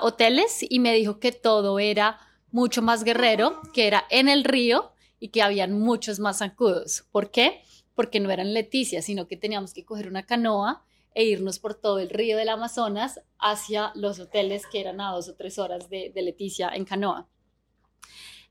hoteles 0.00 0.64
y 0.68 0.78
me 0.78 0.94
dijo 0.94 1.18
que 1.18 1.32
todo 1.32 1.80
era 1.80 2.20
mucho 2.52 2.82
más 2.82 3.02
guerrero, 3.02 3.60
que 3.74 3.88
era 3.88 4.04
en 4.10 4.28
el 4.28 4.44
río 4.44 4.92
y 5.18 5.28
que 5.28 5.42
habían 5.42 5.72
muchos 5.78 6.18
más 6.18 6.38
zancudos. 6.38 7.04
¿Por 7.10 7.30
qué? 7.30 7.62
Porque 7.94 8.20
no 8.20 8.30
eran 8.30 8.54
Leticia, 8.54 9.02
sino 9.02 9.26
que 9.26 9.36
teníamos 9.36 9.72
que 9.72 9.84
coger 9.84 10.08
una 10.08 10.24
canoa 10.24 10.84
e 11.14 11.24
irnos 11.24 11.58
por 11.58 11.74
todo 11.74 11.98
el 11.98 12.10
río 12.10 12.36
del 12.36 12.50
Amazonas 12.50 13.20
hacia 13.38 13.92
los 13.94 14.18
hoteles 14.20 14.66
que 14.66 14.80
eran 14.80 15.00
a 15.00 15.12
dos 15.12 15.28
o 15.28 15.34
tres 15.34 15.58
horas 15.58 15.88
de, 15.88 16.10
de 16.14 16.22
Leticia 16.22 16.68
en 16.74 16.84
canoa. 16.84 17.28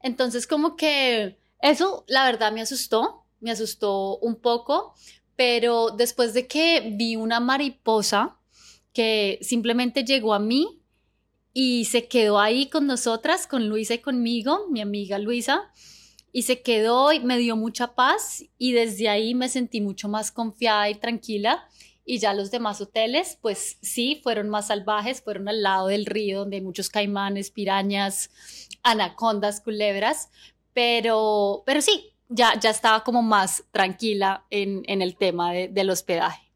Entonces, 0.02 0.48
como 0.48 0.76
que 0.76 1.38
eso, 1.62 2.06
la 2.08 2.26
verdad, 2.26 2.52
me 2.52 2.62
asustó, 2.62 3.26
me 3.40 3.52
asustó 3.52 4.18
un 4.18 4.36
poco, 4.36 4.94
pero 5.36 5.92
después 5.92 6.34
de 6.34 6.48
que 6.48 6.92
vi 6.96 7.16
una 7.16 7.40
mariposa 7.40 8.40
que 8.94 9.40
simplemente 9.42 10.04
llegó 10.04 10.34
a 10.34 10.40
mí 10.40 10.82
y 11.54 11.86
se 11.86 12.08
quedó 12.08 12.40
ahí 12.40 12.70
con 12.70 12.88
nosotras, 12.88 13.48
con 13.48 13.70
Luisa 13.70 13.94
y 13.94 14.00
conmigo, 14.00 14.68
mi 14.70 14.82
amiga 14.82 15.20
Luisa, 15.20 15.72
y 16.36 16.42
se 16.42 16.62
quedó 16.62 17.14
y 17.14 17.22
me 17.22 17.38
dio 17.38 17.56
mucha 17.56 17.96
paz 17.96 18.44
y 18.58 18.74
desde 18.74 19.08
ahí 19.08 19.34
me 19.34 19.48
sentí 19.48 19.80
mucho 19.80 20.10
más 20.10 20.34
confiada 20.34 20.90
y 20.90 20.96
tranquila 20.96 21.66
y 22.04 22.18
ya 22.18 22.34
los 22.34 22.52
demás 22.52 22.82
hoteles, 22.82 23.40
pues 23.42 23.78
sí, 23.82 24.20
fueron 24.22 24.50
más 24.50 24.68
salvajes, 24.68 25.22
fueron 25.22 25.48
al 25.48 25.64
lado 25.64 25.88
del 25.88 26.06
río 26.06 26.40
donde 26.40 26.58
hay 26.58 26.62
muchos 26.62 26.90
caimanes, 26.90 27.52
pirañas, 27.52 28.32
anacondas, 28.84 29.62
culebras, 29.62 30.30
pero, 30.74 31.64
pero 31.66 31.82
sí, 31.82 32.12
ya, 32.28 32.60
ya 32.60 32.72
estaba 32.72 33.06
como 33.06 33.22
más 33.22 33.64
tranquila 33.72 34.46
en, 34.50 34.84
en 34.88 35.02
el 35.02 35.16
tema 35.16 35.54
de, 35.54 35.70
del 35.70 35.90
hospedaje. 35.90 36.52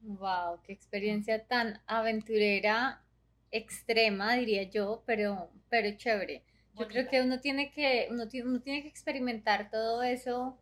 Wow, 0.00 0.58
qué 0.64 0.72
experiencia 0.72 1.46
tan 1.46 1.80
aventurera, 1.86 3.04
extrema, 3.52 4.34
diría 4.34 4.64
yo, 4.64 5.04
pero, 5.06 5.52
pero 5.68 5.96
chévere. 5.96 6.42
Yo 6.78 6.88
creo 6.88 7.08
que 7.08 7.20
uno 7.20 7.40
tiene 7.40 7.70
que, 7.70 8.08
uno, 8.10 8.24
uno 8.44 8.60
tiene 8.60 8.82
que 8.82 8.88
experimentar 8.88 9.70
todo 9.70 10.02
eso 10.02 10.56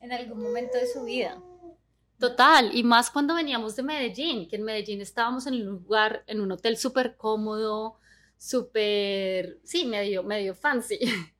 en 0.00 0.12
algún 0.12 0.42
momento 0.42 0.78
de 0.78 0.86
su 0.86 1.04
vida. 1.04 1.40
Total, 2.18 2.70
y 2.74 2.82
más 2.82 3.10
cuando 3.10 3.34
veníamos 3.34 3.76
de 3.76 3.82
Medellín, 3.84 4.48
que 4.48 4.56
en 4.56 4.64
Medellín 4.64 5.00
estábamos 5.00 5.46
en 5.46 5.54
un 5.54 5.64
lugar, 5.64 6.24
en 6.26 6.40
un 6.40 6.50
hotel 6.50 6.76
súper 6.76 7.16
cómodo, 7.16 7.98
súper, 8.36 9.60
sí, 9.62 9.84
medio, 9.84 10.22
medio 10.22 10.54
fancy. 10.54 10.98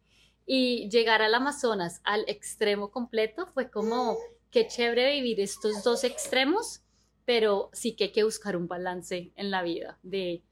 Y 0.50 0.88
llegar 0.88 1.20
al 1.20 1.34
Amazonas 1.34 2.00
al 2.04 2.24
extremo 2.26 2.90
completo 2.90 3.46
fue 3.48 3.70
como, 3.70 4.16
qué 4.50 4.66
chévere 4.66 5.12
vivir 5.20 5.40
estos 5.40 5.82
dos 5.84 6.04
extremos, 6.04 6.80
pero 7.26 7.68
sí 7.74 7.94
que 7.94 8.04
hay 8.04 8.12
que 8.12 8.24
buscar 8.24 8.56
un 8.56 8.66
balance 8.66 9.30
en 9.36 9.50
la 9.50 9.62
vida, 9.62 9.98
de 10.02 10.42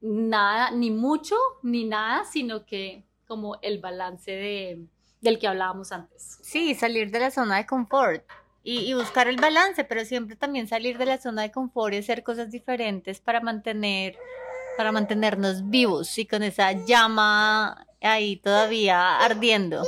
nada, 0.00 0.70
ni 0.70 0.90
mucho, 0.90 1.36
ni 1.62 1.84
nada, 1.84 2.24
sino 2.24 2.64
que 2.64 3.04
como 3.26 3.58
el 3.62 3.80
balance 3.80 4.30
de, 4.30 4.86
del 5.20 5.38
que 5.38 5.48
hablábamos 5.48 5.92
antes. 5.92 6.38
Sí, 6.42 6.74
salir 6.74 7.10
de 7.10 7.20
la 7.20 7.30
zona 7.30 7.56
de 7.56 7.66
confort 7.66 8.24
y, 8.64 8.94
buscar 8.94 9.26
el 9.26 9.36
balance, 9.36 9.84
pero 9.84 10.04
siempre 10.04 10.36
también 10.36 10.68
salir 10.68 10.98
de 10.98 11.06
la 11.06 11.18
zona 11.18 11.42
de 11.42 11.50
confort 11.50 11.94
y 11.94 11.98
hacer 11.98 12.22
cosas 12.22 12.50
diferentes 12.50 13.20
para 13.20 13.40
mantener, 13.40 14.16
para 14.76 14.92
mantenernos 14.92 15.68
vivos 15.68 16.16
y 16.18 16.26
con 16.26 16.42
esa 16.42 16.72
llama 16.72 17.86
ahí 18.00 18.36
todavía 18.36 19.18
ardiendo 19.18 19.82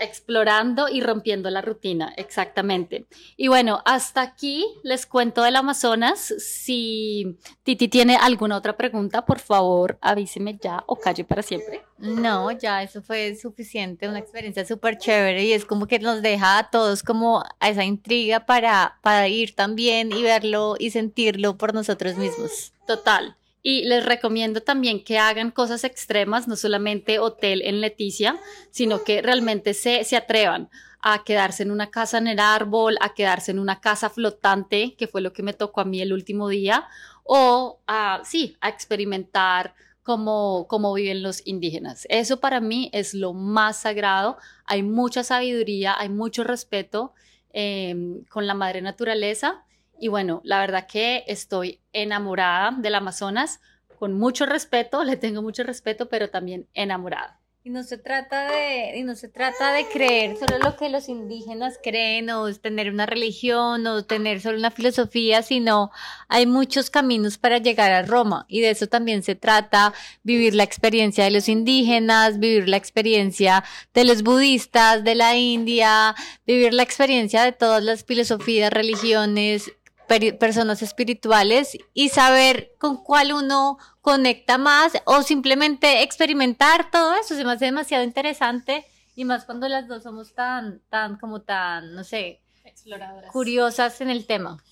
explorando 0.00 0.88
y 0.88 1.00
rompiendo 1.00 1.50
la 1.50 1.62
rutina, 1.62 2.12
exactamente. 2.16 3.06
Y 3.36 3.48
bueno, 3.48 3.82
hasta 3.84 4.22
aquí 4.22 4.66
les 4.82 5.06
cuento 5.06 5.42
del 5.42 5.56
Amazonas. 5.56 6.34
Si 6.38 7.36
Titi 7.62 7.88
tiene 7.88 8.16
alguna 8.16 8.56
otra 8.56 8.76
pregunta, 8.76 9.24
por 9.24 9.38
favor 9.38 9.98
avíseme 10.00 10.58
ya 10.60 10.82
o 10.86 10.96
calle 10.96 11.24
para 11.24 11.42
siempre. 11.42 11.82
No, 11.98 12.50
ya 12.50 12.82
eso 12.82 13.02
fue 13.02 13.36
suficiente, 13.36 14.08
una 14.08 14.18
experiencia 14.18 14.66
súper 14.66 14.98
chévere 14.98 15.44
y 15.44 15.52
es 15.52 15.64
como 15.64 15.86
que 15.86 15.98
nos 15.98 16.20
deja 16.20 16.58
a 16.58 16.70
todos 16.70 17.02
como 17.02 17.42
a 17.60 17.68
esa 17.68 17.84
intriga 17.84 18.44
para, 18.44 18.98
para 19.02 19.28
ir 19.28 19.54
también 19.54 20.12
y 20.12 20.22
verlo 20.22 20.76
y 20.78 20.90
sentirlo 20.90 21.56
por 21.56 21.72
nosotros 21.72 22.16
mismos. 22.16 22.72
Total. 22.86 23.36
Y 23.68 23.82
les 23.82 24.06
recomiendo 24.06 24.60
también 24.60 25.02
que 25.02 25.18
hagan 25.18 25.50
cosas 25.50 25.82
extremas, 25.82 26.46
no 26.46 26.54
solamente 26.54 27.18
hotel 27.18 27.62
en 27.62 27.80
Leticia, 27.80 28.38
sino 28.70 29.02
que 29.02 29.22
realmente 29.22 29.74
se, 29.74 30.04
se 30.04 30.14
atrevan 30.14 30.70
a 31.00 31.24
quedarse 31.24 31.64
en 31.64 31.72
una 31.72 31.90
casa 31.90 32.18
en 32.18 32.28
el 32.28 32.38
árbol, 32.38 32.96
a 33.00 33.12
quedarse 33.12 33.50
en 33.50 33.58
una 33.58 33.80
casa 33.80 34.08
flotante, 34.08 34.94
que 34.96 35.08
fue 35.08 35.20
lo 35.20 35.32
que 35.32 35.42
me 35.42 35.52
tocó 35.52 35.80
a 35.80 35.84
mí 35.84 36.00
el 36.00 36.12
último 36.12 36.48
día, 36.48 36.86
o 37.24 37.80
a, 37.88 38.20
sí, 38.22 38.56
a 38.60 38.68
experimentar 38.68 39.74
cómo, 40.04 40.66
cómo 40.68 40.94
viven 40.94 41.24
los 41.24 41.44
indígenas. 41.44 42.06
Eso 42.08 42.38
para 42.38 42.60
mí 42.60 42.88
es 42.92 43.14
lo 43.14 43.32
más 43.32 43.80
sagrado. 43.80 44.38
Hay 44.64 44.84
mucha 44.84 45.24
sabiduría, 45.24 45.98
hay 45.98 46.08
mucho 46.08 46.44
respeto 46.44 47.14
eh, 47.52 48.22
con 48.30 48.46
la 48.46 48.54
madre 48.54 48.80
naturaleza 48.80 49.65
y 50.00 50.08
bueno, 50.08 50.40
la 50.44 50.60
verdad 50.60 50.86
que 50.86 51.24
estoy 51.26 51.80
enamorada 51.92 52.72
del 52.78 52.94
Amazonas, 52.94 53.60
con 53.98 54.12
mucho 54.14 54.46
respeto, 54.46 55.04
le 55.04 55.16
tengo 55.16 55.42
mucho 55.42 55.62
respeto, 55.62 56.08
pero 56.08 56.30
también 56.30 56.68
enamorada. 56.74 57.40
Y 57.66 57.70
no 57.70 57.82
se 57.82 57.98
trata 57.98 58.48
de, 58.52 58.96
y 58.96 59.02
no 59.02 59.16
se 59.16 59.26
trata 59.26 59.72
de 59.72 59.88
creer 59.88 60.36
solo 60.36 60.56
lo 60.58 60.76
que 60.76 60.88
los 60.88 61.08
indígenas 61.08 61.80
creen 61.82 62.30
o 62.30 62.54
tener 62.54 62.88
una 62.92 63.06
religión 63.06 63.84
o 63.88 64.04
tener 64.04 64.40
solo 64.40 64.56
una 64.56 64.70
filosofía, 64.70 65.42
sino 65.42 65.90
hay 66.28 66.46
muchos 66.46 66.90
caminos 66.90 67.38
para 67.38 67.58
llegar 67.58 67.90
a 67.90 68.02
Roma 68.02 68.46
y 68.48 68.60
de 68.60 68.70
eso 68.70 68.86
también 68.86 69.24
se 69.24 69.34
trata 69.34 69.92
vivir 70.22 70.54
la 70.54 70.62
experiencia 70.62 71.24
de 71.24 71.32
los 71.32 71.48
indígenas, 71.48 72.38
vivir 72.38 72.68
la 72.68 72.76
experiencia 72.76 73.64
de 73.92 74.04
los 74.04 74.22
budistas 74.22 75.02
de 75.02 75.16
la 75.16 75.34
India, 75.34 76.14
vivir 76.46 76.72
la 76.72 76.84
experiencia 76.84 77.42
de 77.42 77.50
todas 77.50 77.82
las 77.82 78.04
filosofías, 78.04 78.72
religiones, 78.72 79.72
personas 80.06 80.82
espirituales 80.82 81.76
y 81.94 82.08
saber 82.08 82.72
con 82.78 83.02
cuál 83.02 83.32
uno 83.32 83.78
conecta 84.00 84.58
más 84.58 84.92
o 85.04 85.22
simplemente 85.22 86.02
experimentar 86.02 86.90
todo 86.90 87.14
eso 87.14 87.34
se 87.34 87.44
me 87.44 87.52
hace 87.52 87.66
demasiado 87.66 88.04
interesante 88.04 88.84
y 89.16 89.24
más 89.24 89.44
cuando 89.44 89.68
las 89.68 89.88
dos 89.88 90.02
somos 90.02 90.34
tan, 90.34 90.80
tan, 90.90 91.16
como 91.16 91.42
tan, 91.42 91.94
no 91.94 92.04
sé, 92.04 92.42
exploradoras, 92.64 93.32
curiosas 93.32 94.00
en 94.00 94.10
el 94.10 94.26
tema. 94.26 94.62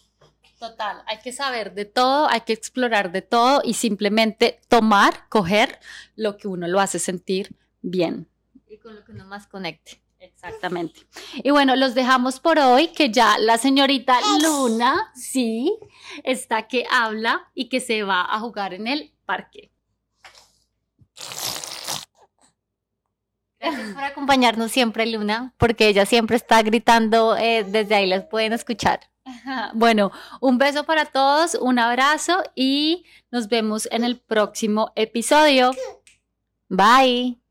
Total, 0.58 1.02
hay 1.06 1.18
que 1.18 1.32
saber 1.32 1.74
de 1.74 1.84
todo, 1.84 2.28
hay 2.28 2.42
que 2.42 2.52
explorar 2.52 3.10
de 3.10 3.22
todo 3.22 3.60
y 3.64 3.74
simplemente 3.74 4.60
tomar, 4.68 5.28
coger 5.28 5.78
lo 6.14 6.36
que 6.36 6.46
uno 6.48 6.68
lo 6.68 6.78
hace 6.80 6.98
sentir 6.98 7.56
bien. 7.82 8.28
Y 8.68 8.78
con 8.78 8.94
lo 8.94 9.04
que 9.04 9.12
uno 9.12 9.26
más 9.26 9.46
conecte. 9.46 10.03
Exactamente. 10.24 11.00
Y 11.34 11.50
bueno, 11.50 11.76
los 11.76 11.94
dejamos 11.94 12.40
por 12.40 12.58
hoy, 12.58 12.88
que 12.88 13.10
ya 13.10 13.36
la 13.38 13.58
señorita 13.58 14.18
Luna, 14.42 15.12
sí, 15.14 15.76
está 16.22 16.66
que 16.66 16.86
habla 16.90 17.50
y 17.54 17.68
que 17.68 17.80
se 17.80 18.02
va 18.02 18.22
a 18.22 18.40
jugar 18.40 18.72
en 18.72 18.86
el 18.86 19.12
parque. 19.26 19.70
Gracias 23.60 23.94
por 23.94 24.04
acompañarnos 24.04 24.70
siempre, 24.72 25.06
Luna, 25.06 25.54
porque 25.58 25.88
ella 25.88 26.06
siempre 26.06 26.36
está 26.36 26.62
gritando, 26.62 27.36
eh, 27.36 27.64
desde 27.64 27.94
ahí 27.94 28.06
las 28.06 28.24
pueden 28.24 28.52
escuchar. 28.52 29.00
Bueno, 29.74 30.10
un 30.40 30.58
beso 30.58 30.84
para 30.84 31.06
todos, 31.06 31.54
un 31.54 31.78
abrazo 31.78 32.42
y 32.54 33.04
nos 33.30 33.48
vemos 33.48 33.88
en 33.90 34.04
el 34.04 34.18
próximo 34.18 34.92
episodio. 34.96 35.72
Bye. 36.68 37.43